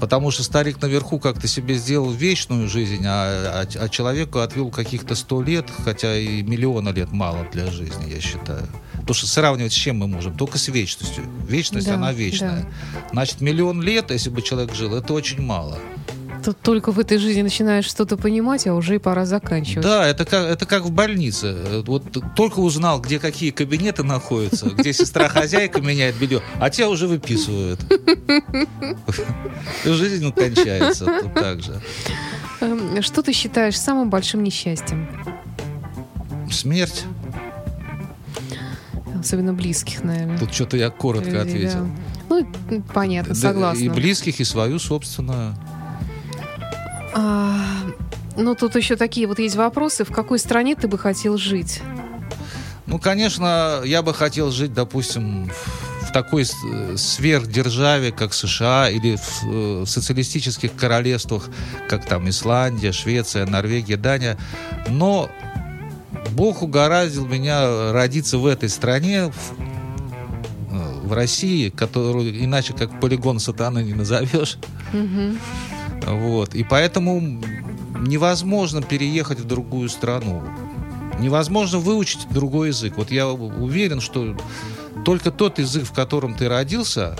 [0.00, 5.14] Потому что старик наверху как-то себе сделал вечную жизнь, а, а- а человеку отвел каких-то
[5.14, 8.66] сто лет, хотя и миллиона лет мало для жизни, я считаю.
[8.92, 10.37] Потому что сравнивать с чем мы можем?
[10.37, 11.24] Только с вечностью.
[11.48, 12.66] Вечность, Да, она вечная.
[13.12, 15.79] Значит, миллион лет, если бы человек жил, это очень мало.
[16.45, 19.83] Тут только в этой жизни начинаешь что-то понимать, а уже и пора заканчивать.
[19.83, 21.83] Да, это как, это как в больнице.
[21.87, 22.05] Вот
[22.37, 27.81] только узнал, где какие кабинеты находятся, где сестра-хозяйка меняет белье, а тебя уже выписывают.
[29.85, 31.81] Жизнь кончается тут так же.
[32.61, 35.09] Эм, Что ты считаешь самым большим несчастьем?
[36.51, 37.05] Смерть.
[39.19, 40.39] Особенно близких, наверное.
[40.39, 41.89] Тут что-то я коротко ответил.
[42.29, 42.47] Ну,
[42.93, 43.83] понятно, согласна.
[43.83, 45.57] И близких, и свою собственную.
[47.14, 47.57] А,
[48.37, 50.05] ну, тут еще такие вот есть вопросы.
[50.05, 51.81] В какой стране ты бы хотел жить?
[52.87, 55.50] Ну, конечно, я бы хотел жить, допустим,
[56.03, 61.48] в такой э, сверхдержаве, как США, или в э, социалистических королевствах,
[61.88, 64.37] как там Исландия, Швеция, Норвегия, Дания.
[64.88, 65.31] Но
[66.33, 73.83] Бог угораздил меня родиться в этой стране, в, э, России, которую иначе как полигон сатаны
[73.83, 74.59] не назовешь.
[74.92, 75.38] Мгм.
[76.07, 76.55] Вот.
[76.55, 77.21] И поэтому
[78.01, 80.43] невозможно переехать в другую страну.
[81.19, 82.95] Невозможно выучить другой язык.
[82.97, 84.37] Вот я уверен, что
[85.05, 87.17] только тот язык, в котором ты родился,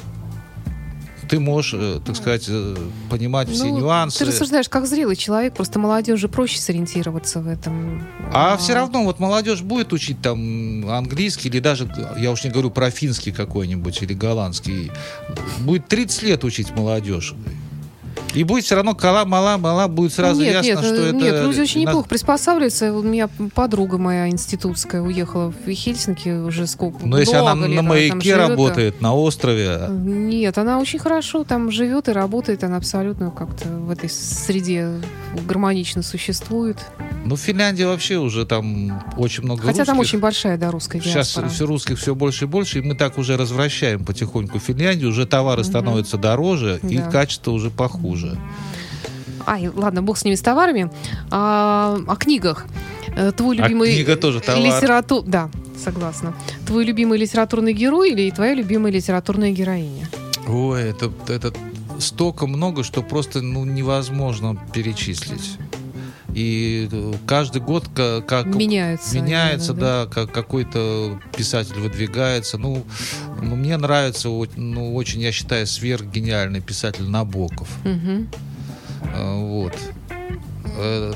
[1.29, 2.77] ты можешь, э, так сказать, э,
[3.11, 4.18] понимать все Ну, нюансы.
[4.18, 8.03] Ты рассуждаешь как зрелый человек, просто молодежи проще сориентироваться в этом.
[8.33, 12.70] А все равно вот молодежь будет учить там английский или даже, я уж не говорю
[12.70, 14.92] про финский какой-нибудь или голландский.
[15.61, 17.35] Будет 30 лет учить молодежь.
[18.35, 21.16] И будет все равно кала, мала, мала, будет сразу нет, ясно, нет, что э, это...
[21.16, 22.92] Нет, люди очень неплохо приспосабливаются.
[22.92, 27.66] У меня подруга моя институтская уехала в Хельсинки уже сколько Но если она лет на
[27.66, 28.49] она там маяке да.
[28.49, 32.64] работает, на острове, Нет, она очень хорошо там живет и работает.
[32.64, 34.88] Она абсолютно как-то в этой среде
[35.47, 36.79] гармонично существует.
[37.25, 40.14] ну, в Финляндии вообще уже там очень много Хотя там русских.
[40.14, 41.49] очень большая, да, русская Сейчас диаспора.
[41.49, 45.64] все русских все больше и больше, и мы так уже развращаем потихоньку Финляндию, уже товары
[45.64, 47.11] становятся дороже, и Да.
[47.11, 48.24] качество уже похуже.
[49.47, 50.91] Ай, ладно, бог с ними, с товарами.
[51.31, 52.67] А, о книгах.
[53.17, 54.61] Э, Твой А любимый книга тоже товар.
[54.63, 55.51] литерату- Да,
[55.83, 56.33] согласна.
[56.67, 60.09] Твой любимый литературный герой или твоя любимая литературная героиня?
[60.49, 61.53] Ой, это, это
[61.99, 65.59] столько много, что просто ну, невозможно перечислить.
[66.35, 72.59] И э, каждый год ка- как Меняются они, меняется, да, да, как какой-то писатель выдвигается.
[72.59, 72.85] Ну,
[73.40, 77.68] ну, мне нравится, ну, очень, я считаю, сверхгениальный писатель Набоков.
[77.85, 78.25] Э,
[79.37, 79.75] Вот.
[80.77, 81.12] Э,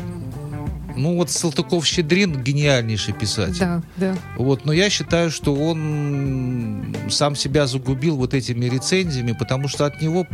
[0.96, 3.61] Ну вот Салтыков-Щедрин гениальнейший писатель.
[3.61, 4.16] Да, да.
[4.37, 10.02] Вот, но я считаю, что он сам себя загубил вот этими рецензиями, потому что от
[10.02, 10.26] него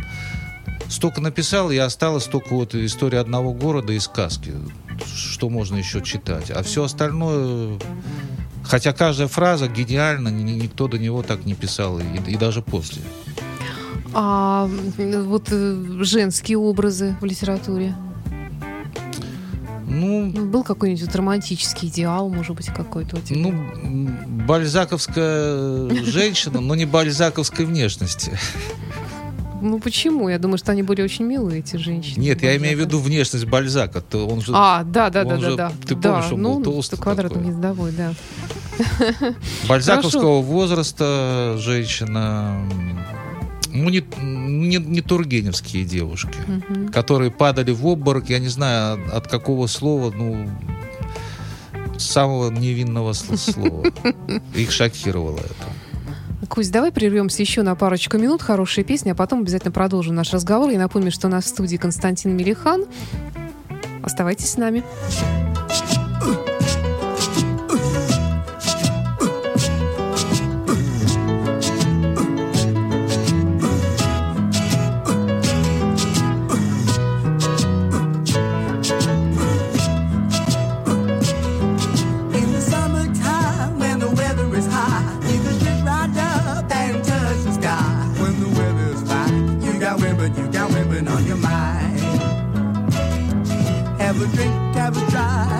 [0.89, 4.53] столько написал, и осталось только вот история одного города и сказки.
[5.05, 6.51] Что можно еще читать?
[6.51, 7.79] А все остальное...
[8.63, 12.61] Хотя каждая фраза гениальна, ни- ни- никто до него так не писал, и, и даже
[12.63, 13.01] после.
[14.13, 17.95] А вот э, женские образы в литературе?
[19.87, 23.39] Ну, Был какой-нибудь вот романтический идеал, может быть, какой-то у тебя?
[23.39, 24.09] ну,
[24.47, 28.37] бальзаковская женщина, но не бальзаковской внешности.
[29.65, 30.29] Ну, почему?
[30.29, 32.21] Я думаю, что они были очень милые, эти женщины.
[32.21, 32.97] Нет, я имею в Бальзака.
[32.97, 34.01] виду внешность Бальзака.
[34.01, 35.71] То Он же А, да, да, да, да, же- да.
[35.87, 37.51] ты да, помнишь, он ну, был толстый квадратный такой?
[37.51, 38.13] ездовой, да.
[39.67, 42.59] бальзаковского возраста женщина.
[43.73, 46.89] Ну, не, не, не тургеневские девушки, Мгм.
[46.89, 50.47] которые падали в обморок, я не знаю, от, какого слова, ну,
[51.97, 53.83] самого невинного сл- слова.
[54.55, 55.65] Их шокировало это.
[56.49, 58.41] Кусь, давай прервемся еще на парочку минут.
[58.41, 60.69] Хорошая песня, а потом обязательно продолжим наш разговор.
[60.69, 62.85] И напомню, что у нас в студии Константин Мелихан.
[64.03, 64.83] Оставайтесь с нами.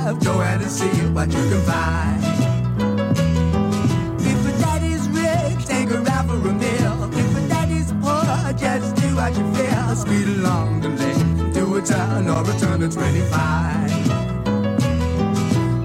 [0.06, 2.24] Drive, go out and see what you can find.
[4.22, 7.10] If a daddy's rich, take her out for a meal.
[7.14, 9.96] If a daddy's poor, just do what you feel.
[9.96, 13.92] Speed along the lane, do a turn or a turn of 25.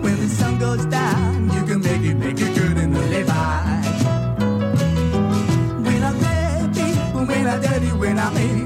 [0.03, 3.83] When the sun goes down, you can make it, make it good in the lay-by.
[5.87, 6.19] We love
[6.75, 8.60] people, we love dirty, we love me.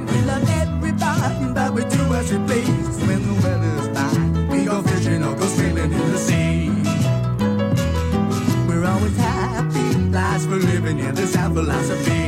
[11.55, 12.24] Philosophy.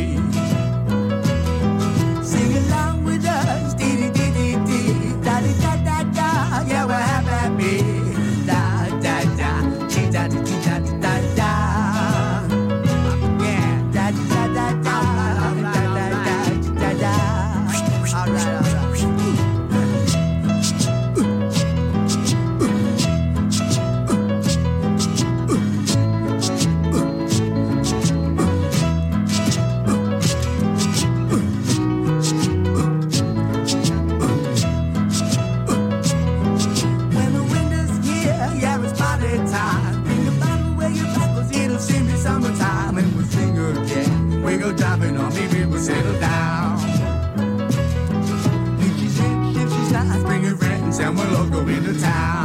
[51.76, 52.36] Into town.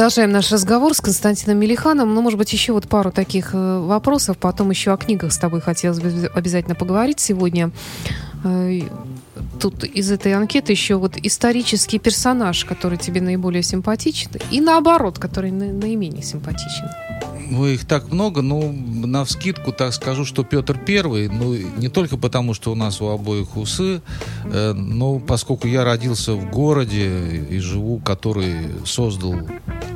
[0.00, 2.14] Продолжаем наш разговор с Константином Мелиханом.
[2.14, 4.38] Ну, может быть, еще вот пару таких э, вопросов.
[4.38, 7.70] Потом еще о книгах с тобой хотелось бы обязательно поговорить сегодня.
[8.42, 8.80] Э,
[9.60, 15.50] Тут из этой анкеты еще вот исторический персонаж, который тебе наиболее симпатичен, и наоборот, который
[15.50, 16.88] на- наименее симпатичен.
[17.50, 22.16] Ну, их так много, но на вскидку так скажу, что Петр Первый, ну, не только
[22.16, 24.02] потому, что у нас у обоих усы,
[24.44, 29.34] э, но поскольку я родился в городе и живу, который создал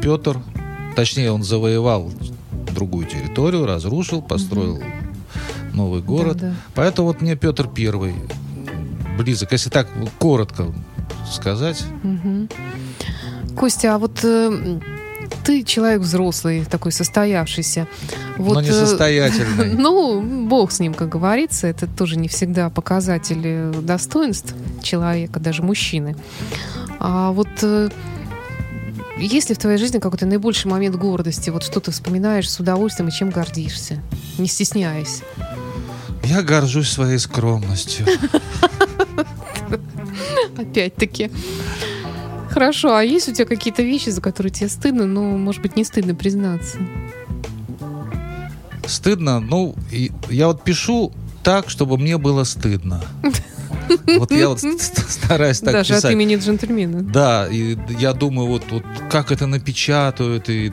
[0.02, 0.40] Петр,
[0.96, 2.10] точнее, он завоевал
[2.74, 4.82] другую территорию, разрушил, построил
[5.72, 6.38] новый город.
[6.38, 6.54] Да-да.
[6.74, 8.14] Поэтому вот мне Петр Первый
[9.16, 9.52] близок.
[9.52, 9.88] Если так
[10.18, 10.74] коротко
[11.30, 12.48] сказать, Мгм.
[13.56, 14.80] Костя, а вот э,
[15.44, 17.86] ты человек взрослый, такой состоявшийся.
[18.38, 19.74] Вот, но э, несостоятельный.
[19.84, 25.62] Ну, бог с ним, как говорится, это тоже не всегда показатель э, достоинств человека, даже
[25.62, 26.16] мужчины.
[26.98, 27.90] А вот э,
[29.18, 31.50] есть ли в твоей жизни какой-то наибольший момент гордости?
[31.50, 34.00] Вот что ты вспоминаешь с удовольствием и чем гордишься?
[34.38, 35.22] Не стесняясь.
[36.24, 38.06] Я горжусь своей скромностью.
[40.56, 41.30] Опять-таки.
[42.54, 45.82] Хорошо, а есть у тебя какие-то вещи, за которые тебе стыдно, но, может быть, не
[45.82, 46.78] стыдно признаться?
[48.86, 49.74] Стыдно, ну,
[50.30, 53.02] я вот пишу так, чтобы мне было стыдно.
[54.06, 56.12] Вот я вот ст- ст- стараюсь так Даже от писать.
[56.12, 57.02] имени джентльмена.
[57.02, 60.72] Да, и я думаю, вот, вот как это напечатают, и,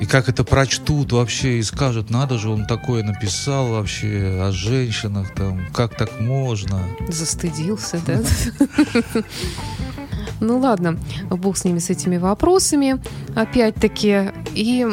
[0.00, 5.34] и как это прочтут вообще, и скажут, надо же, он такое написал вообще о женщинах,
[5.34, 6.80] там, как так можно.
[7.08, 8.20] Застыдился, да?
[10.42, 10.98] Ну ладно,
[11.30, 13.00] бог с ними, с этими вопросами.
[13.36, 14.88] Опять-таки, и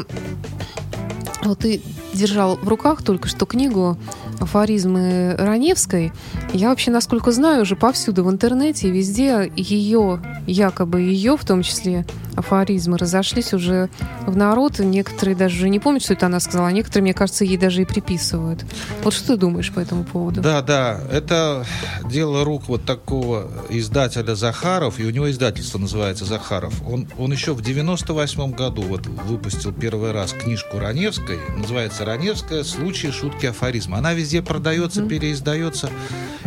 [1.43, 1.81] вот ты
[2.13, 3.97] держал в руках только что книгу
[4.39, 6.11] афоризмы Раневской.
[6.53, 12.05] Я вообще, насколько знаю, уже повсюду в интернете, везде ее, якобы ее, в том числе
[12.35, 13.89] афоризмы, разошлись уже
[14.25, 14.79] в народ.
[14.79, 17.85] Некоторые даже не помнят, что это она сказала, а некоторые, мне кажется, ей даже и
[17.85, 18.65] приписывают.
[19.03, 20.41] Вот что ты думаешь по этому поводу?
[20.41, 21.65] Да, да, это
[22.05, 26.73] дело рук вот такого издателя Захаров, и у него издательство называется Захаров.
[26.87, 32.63] Он, он еще в 98 году вот выпустил первый раз книжку Раневской, называется «Раневская.
[32.63, 33.97] Случаи, шутки, афоризмы».
[33.97, 35.89] Она везде продается, переиздается,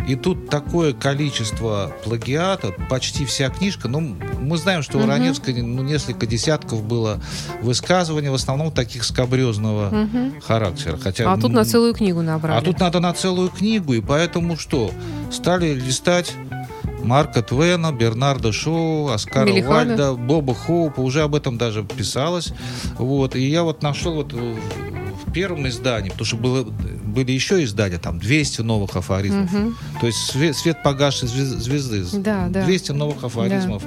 [0.07, 5.81] и тут такое количество плагиата, почти вся книжка, ну, мы знаем, что у Раневской ну,
[5.83, 7.21] несколько десятков было
[7.61, 10.07] высказываний, в основном таких скобрезного
[10.45, 10.97] характера.
[10.97, 12.57] Хотя, А тут на целую книгу набрали.
[12.57, 14.91] а тут надо на целую книгу, и поэтому что?
[15.31, 16.33] Стали листать
[17.03, 19.73] Марка Твена, Бернарда Шоу, Оскара Мелихана.
[19.73, 22.53] Вальда, Боба Хоупа, уже об этом даже писалось.
[22.97, 26.65] Вот, и я вот нашел вот в первом издании, потому что было,
[27.13, 29.49] были еще издания, там 200 новых афоризмов.
[30.01, 32.03] То есть свет, свет погасшей звез- звезды.
[32.19, 32.65] Да, да.
[32.65, 33.83] 200 новых афоризмов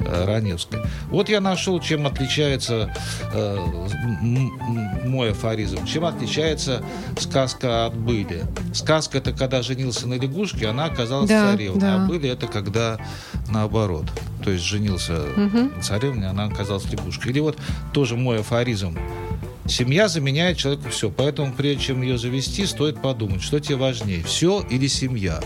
[0.00, 0.80] э, Раневской.
[1.10, 2.92] Вот я нашел, чем отличается
[3.32, 3.58] э,
[5.04, 6.82] мой афоризм, чем отличается
[7.18, 8.44] сказка от были.
[8.74, 11.94] Сказка это когда женился на лягушке, она оказалась Да, царевной, да.
[12.04, 12.98] а были это когда
[13.48, 14.04] наоборот.
[14.44, 17.32] То есть женился на царевне, она оказалась лягушкой.
[17.32, 17.56] Или вот
[17.92, 18.96] тоже мой афоризм.
[19.68, 24.64] Семья заменяет человеку все, поэтому прежде чем ее завести, стоит подумать, что тебе важнее, все
[24.70, 25.40] или семья.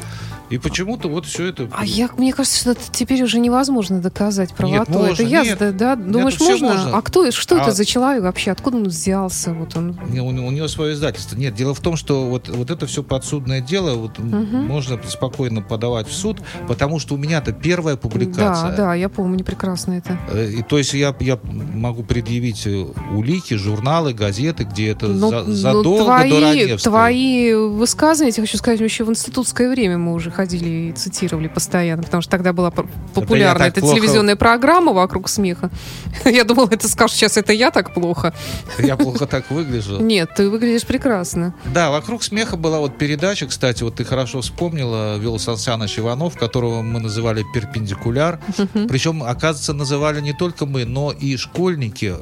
[0.51, 1.69] И почему-то вот все это...
[1.73, 4.91] А я, мне кажется, что это теперь уже невозможно доказать правоту.
[4.93, 5.77] можно, это я, нет.
[5.77, 5.95] да?
[5.97, 6.69] Думаешь, всё можно?
[6.75, 6.97] можно.
[6.97, 8.51] А кто, что А- это за человек вообще?
[8.51, 9.53] Откуда он взялся?
[9.55, 9.97] Вот он.
[10.13, 11.37] У, у него свое издательство.
[11.37, 15.63] Нет, дело в том, что вот, вот это все подсудное дело вот, м, можно спокойно
[15.63, 18.71] подавать в суд, потому что у меня-то первая публикация.
[18.71, 20.19] Да, да, я помню прекрасно это.
[20.33, 25.31] Э, И, то есть я, я могу предъявить э, улики, журналы, газеты, где это Ну,
[25.31, 26.91] за- ну, задолго до твои, Раневской.
[26.91, 31.49] твои высказывания, я тебе хочу сказать, еще в институтское время мы уже ходили и цитировали
[31.49, 35.71] постоянно, потому что тогда была популярна эта плохо- телевизионная программа «Вокруг смеха».
[36.25, 38.33] Я думала, это скажешь, сейчас это я так плохо.
[38.79, 40.01] Я плохо так выгляжу.
[40.01, 41.55] Нет, ты выглядишь прекрасно.
[41.75, 46.39] Да, вокруг смеха была вот передача, кстати, вот ты хорошо вспомнила, вел Сан Саныч Иванов,
[46.39, 48.41] которого мы называли перпендикуляр.
[48.89, 52.15] Причем, оказывается, называли не только мы, но и школьники,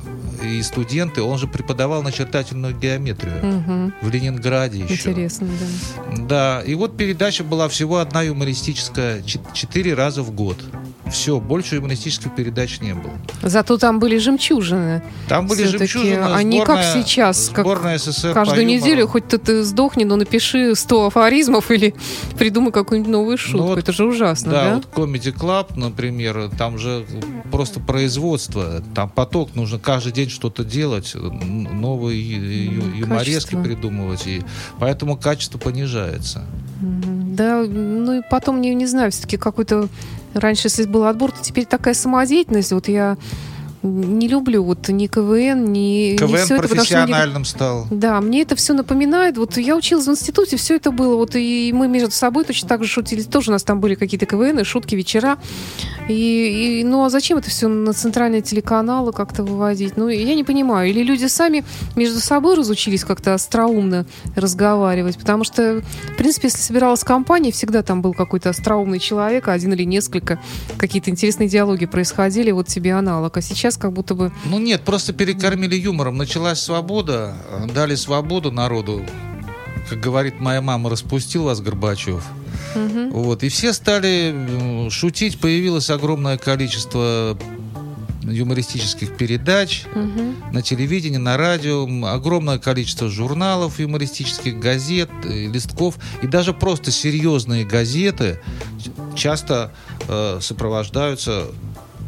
[0.43, 1.23] и студенты.
[1.23, 5.11] Он же преподавал начертательную геометрию в Ленинграде еще.
[5.11, 6.17] Интересно, да.
[6.29, 10.57] Да, и вот передача была всего одна юмористическая, чет- четыре раза в год.
[11.11, 13.13] Все, больше юмористических передач не было.
[13.43, 15.03] Зато там были жемчужины.
[15.29, 16.25] Там были жемчужины.
[16.35, 17.67] они как сборная- сейчас, как
[17.99, 21.95] СССР Каждую неделю, хоть ты, ты сдохни, но напиши 100 афоризмов или
[22.39, 23.59] придумай какую-нибудь новую шутку.
[23.59, 24.65] Ну вот, Это же ужасно, да?
[24.65, 27.07] Да, вот Comedy Club, например, там же
[27.51, 32.21] просто производство, там поток, нужно каждый день что-то делать, новые
[32.67, 34.43] ю- юморески придумывать, и
[34.79, 36.45] поэтому качество понижается.
[36.81, 37.08] Мгм.
[37.39, 39.89] Да, ну и потом, не, не знаю, все-таки какой-то
[40.35, 42.73] Раньше, если был отбор, то теперь такая самодеятельность.
[42.73, 43.17] Вот я
[43.83, 47.87] не люблю вот ни КВН, ни, ни КВН все это, профессиональным стал.
[47.91, 49.39] Да, мне это все напоминает.
[49.39, 51.17] Вот я училась в институте, все это было.
[51.17, 53.23] Вот и мы между собой точно так же шутили.
[53.23, 55.39] Тоже у нас там были какие-то КВН, шутки, вечера.
[56.09, 59.97] И, и- ну а зачем это все на центральные телеканалы как-то выводить?
[59.97, 60.91] Ну, я не понимаю.
[60.91, 61.65] Или люди сами
[61.97, 65.19] между собой разучились как-то остроумно разговаривать?
[65.19, 69.85] Потому что, в принципе, если собиралась компания, всегда там был какой-то остроумный человек, один или
[69.85, 70.39] несколько,
[70.79, 73.37] какие-то интересные диалоги происходили, вот тебе аналог.
[73.37, 74.33] А сейчас как будто бы...
[74.47, 76.17] Ну нет, просто перекормили юмором.
[76.17, 77.37] Началась свобода,
[77.75, 79.05] дали свободу народу.
[79.89, 82.25] Как говорит моя мама, распустил вас Горбачев.
[82.75, 83.43] Вот.
[83.43, 85.41] И все стали шутить.
[85.41, 87.37] Появилось огромное количество
[88.23, 89.85] юмористических передач
[90.53, 97.65] на телевидении, на радио, огромное количество журналов юмористических, газет, э, листков и даже просто серьезные
[97.65, 98.41] газеты
[99.15, 99.73] часто
[100.09, 101.47] э, сопровождаются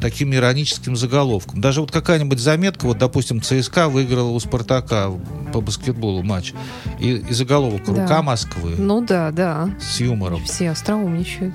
[0.01, 1.61] таким ироническим заголовком.
[1.61, 5.11] Даже вот какая-нибудь заметка, вот, допустим, ЦСКА выиграла у Спартака
[5.53, 6.53] по баскетболу матч,
[6.99, 8.03] и, и заголовок Да.
[8.03, 9.71] «Рука Москвы» Ну да, да.
[9.81, 10.45] с юмором.
[10.45, 11.55] Все остроумничают.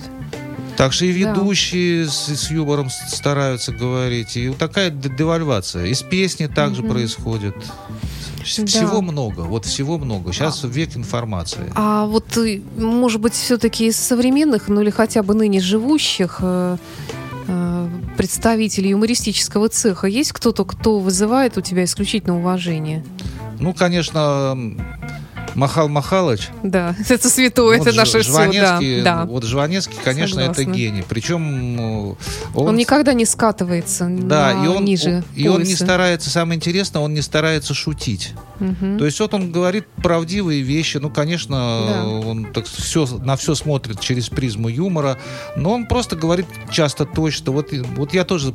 [0.77, 1.31] Так что и Да.
[1.31, 4.35] ведущие с, с юмором стараются говорить.
[4.35, 5.85] И вот такая девальвация.
[5.85, 7.55] И с песни также происходит.
[8.43, 8.67] Вс- Да.
[8.67, 9.41] Всего много.
[9.41, 10.33] Вот всего много.
[10.33, 11.71] Сейчас век информации.
[11.75, 12.37] А вот,
[12.77, 16.77] может быть, все-таки из современных, ну или хотя бы ныне живущих э,
[18.17, 23.03] представителей юмористического цеха есть кто-то, кто вызывает у тебя исключительно уважение?
[23.59, 24.57] Ну, конечно,
[25.55, 26.49] Махал Махалыч.
[26.63, 28.31] Да, это святое, вот это наше все.
[28.31, 29.25] Да, Жванецкий.
[29.27, 30.73] Вот Жванецкий, конечно, это Согласна.
[30.77, 31.03] гений.
[31.07, 32.15] Причем э,
[32.53, 36.57] он, Он никогда не скатывается да, на- и он, ниже и он не старается, самое
[36.57, 38.33] интересное, он не старается шутить.
[38.59, 38.97] Мгм.
[38.99, 40.97] То есть вот он говорит правдивые вещи.
[40.97, 41.55] Ну, конечно,
[41.87, 42.03] Да.
[42.05, 45.17] он так все, на все смотрит через призму юмора,
[45.55, 47.51] но он просто говорит часто точно.
[47.53, 48.53] Вот, вот я тоже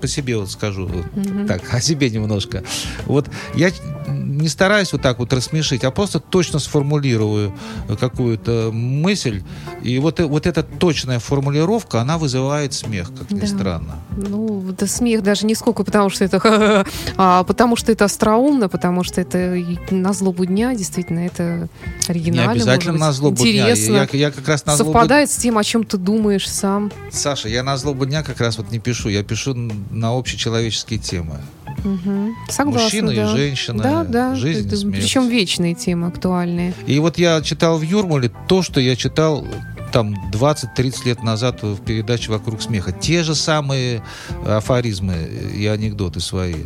[0.00, 2.62] по себе вот скажу, вот так, о себе немножко.
[3.06, 3.70] Вот я
[4.08, 7.52] не стараюсь вот так вот рассмешить, а просто точно сформулирую
[8.00, 9.42] какую-то мысль.
[9.82, 13.46] И вот, э- вот эта точная формулировка, она вызывает смех, как ни Да.
[13.46, 13.94] странно.
[14.16, 16.84] Ну, это смех даже не сколько потому, что это
[17.16, 21.68] а потому что это остроумно, потому что это на злобу дня, действительно, это
[22.08, 22.52] Не оригинально.
[22.52, 23.50] обязательно может на быть, злобу дня.
[23.72, 24.08] Интересно.
[24.12, 26.90] Я, я как раз на злобу совпадает с тем, о чем ты думаешь сам.
[27.10, 31.40] Саша, я на злобу дня как раз вот не пишу, я пишу на общечеловеческие темы.
[31.84, 32.34] Мгм.
[32.48, 33.26] Согласна, Мужчина и да.
[33.28, 34.34] женщина, Да, да.
[34.34, 34.86] жизнь и Это.
[34.90, 36.74] Причем вечные темы, актуальные.
[36.86, 39.46] И вот я читал в Юрмале то, что я читал
[39.92, 42.92] там 20-30 лет назад в передаче «Вокруг смеха».
[42.92, 44.02] Те же самые
[44.46, 45.14] афоризмы
[45.54, 46.64] и анекдоты свои.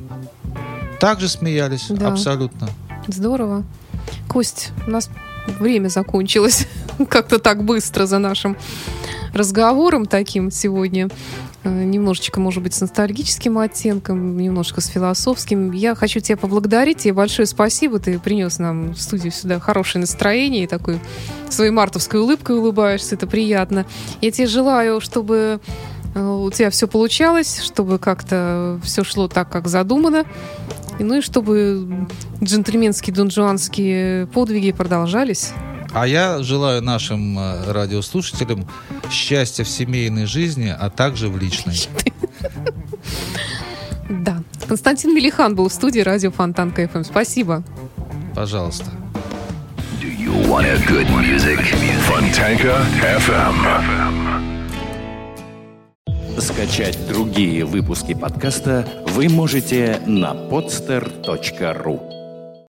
[0.99, 2.09] Также смеялись, Да.
[2.09, 2.69] абсолютно.
[3.07, 3.65] Здорово.
[4.29, 5.11] Кость, у нас
[5.61, 6.67] время закончилось
[7.09, 8.57] как-то так быстро за нашим
[9.35, 11.09] разговором таким сегодня.
[11.65, 15.73] Э, Немножечко, может быть, с ностальгическим оттенком, немножко с философским.
[15.73, 16.99] Я хочу тебя поблагодарить.
[16.99, 17.99] Тебе большое спасибо.
[17.99, 20.99] Ты принес нам в студию сюда хорошее настроение и такой
[21.49, 23.15] своей мартовской улыбкой улыбаешься.
[23.15, 23.87] Это приятно.
[24.21, 25.61] Я тебе желаю, чтобы
[26.15, 30.25] э, у тебя все получалось, чтобы как-то все шло так, как задумано.
[30.99, 32.07] И, ну и чтобы
[32.43, 35.53] джентльменские донжуанские подвиги продолжались.
[35.93, 38.67] А я желаю нашим э, радиослушателям
[39.11, 41.77] счастья в семейной жизни, а также в личной.
[44.09, 44.43] Да.
[44.69, 47.03] Константин Мелихан был в студии радио Фонтан КФМ.
[47.03, 47.63] Спасибо.
[48.35, 48.91] Пожалуйста.
[50.03, 51.61] Do you want a good music?
[52.07, 53.83] Fontanka FM.
[56.39, 62.12] Скачать другие выпуски подкаста вы можете на podster.ru.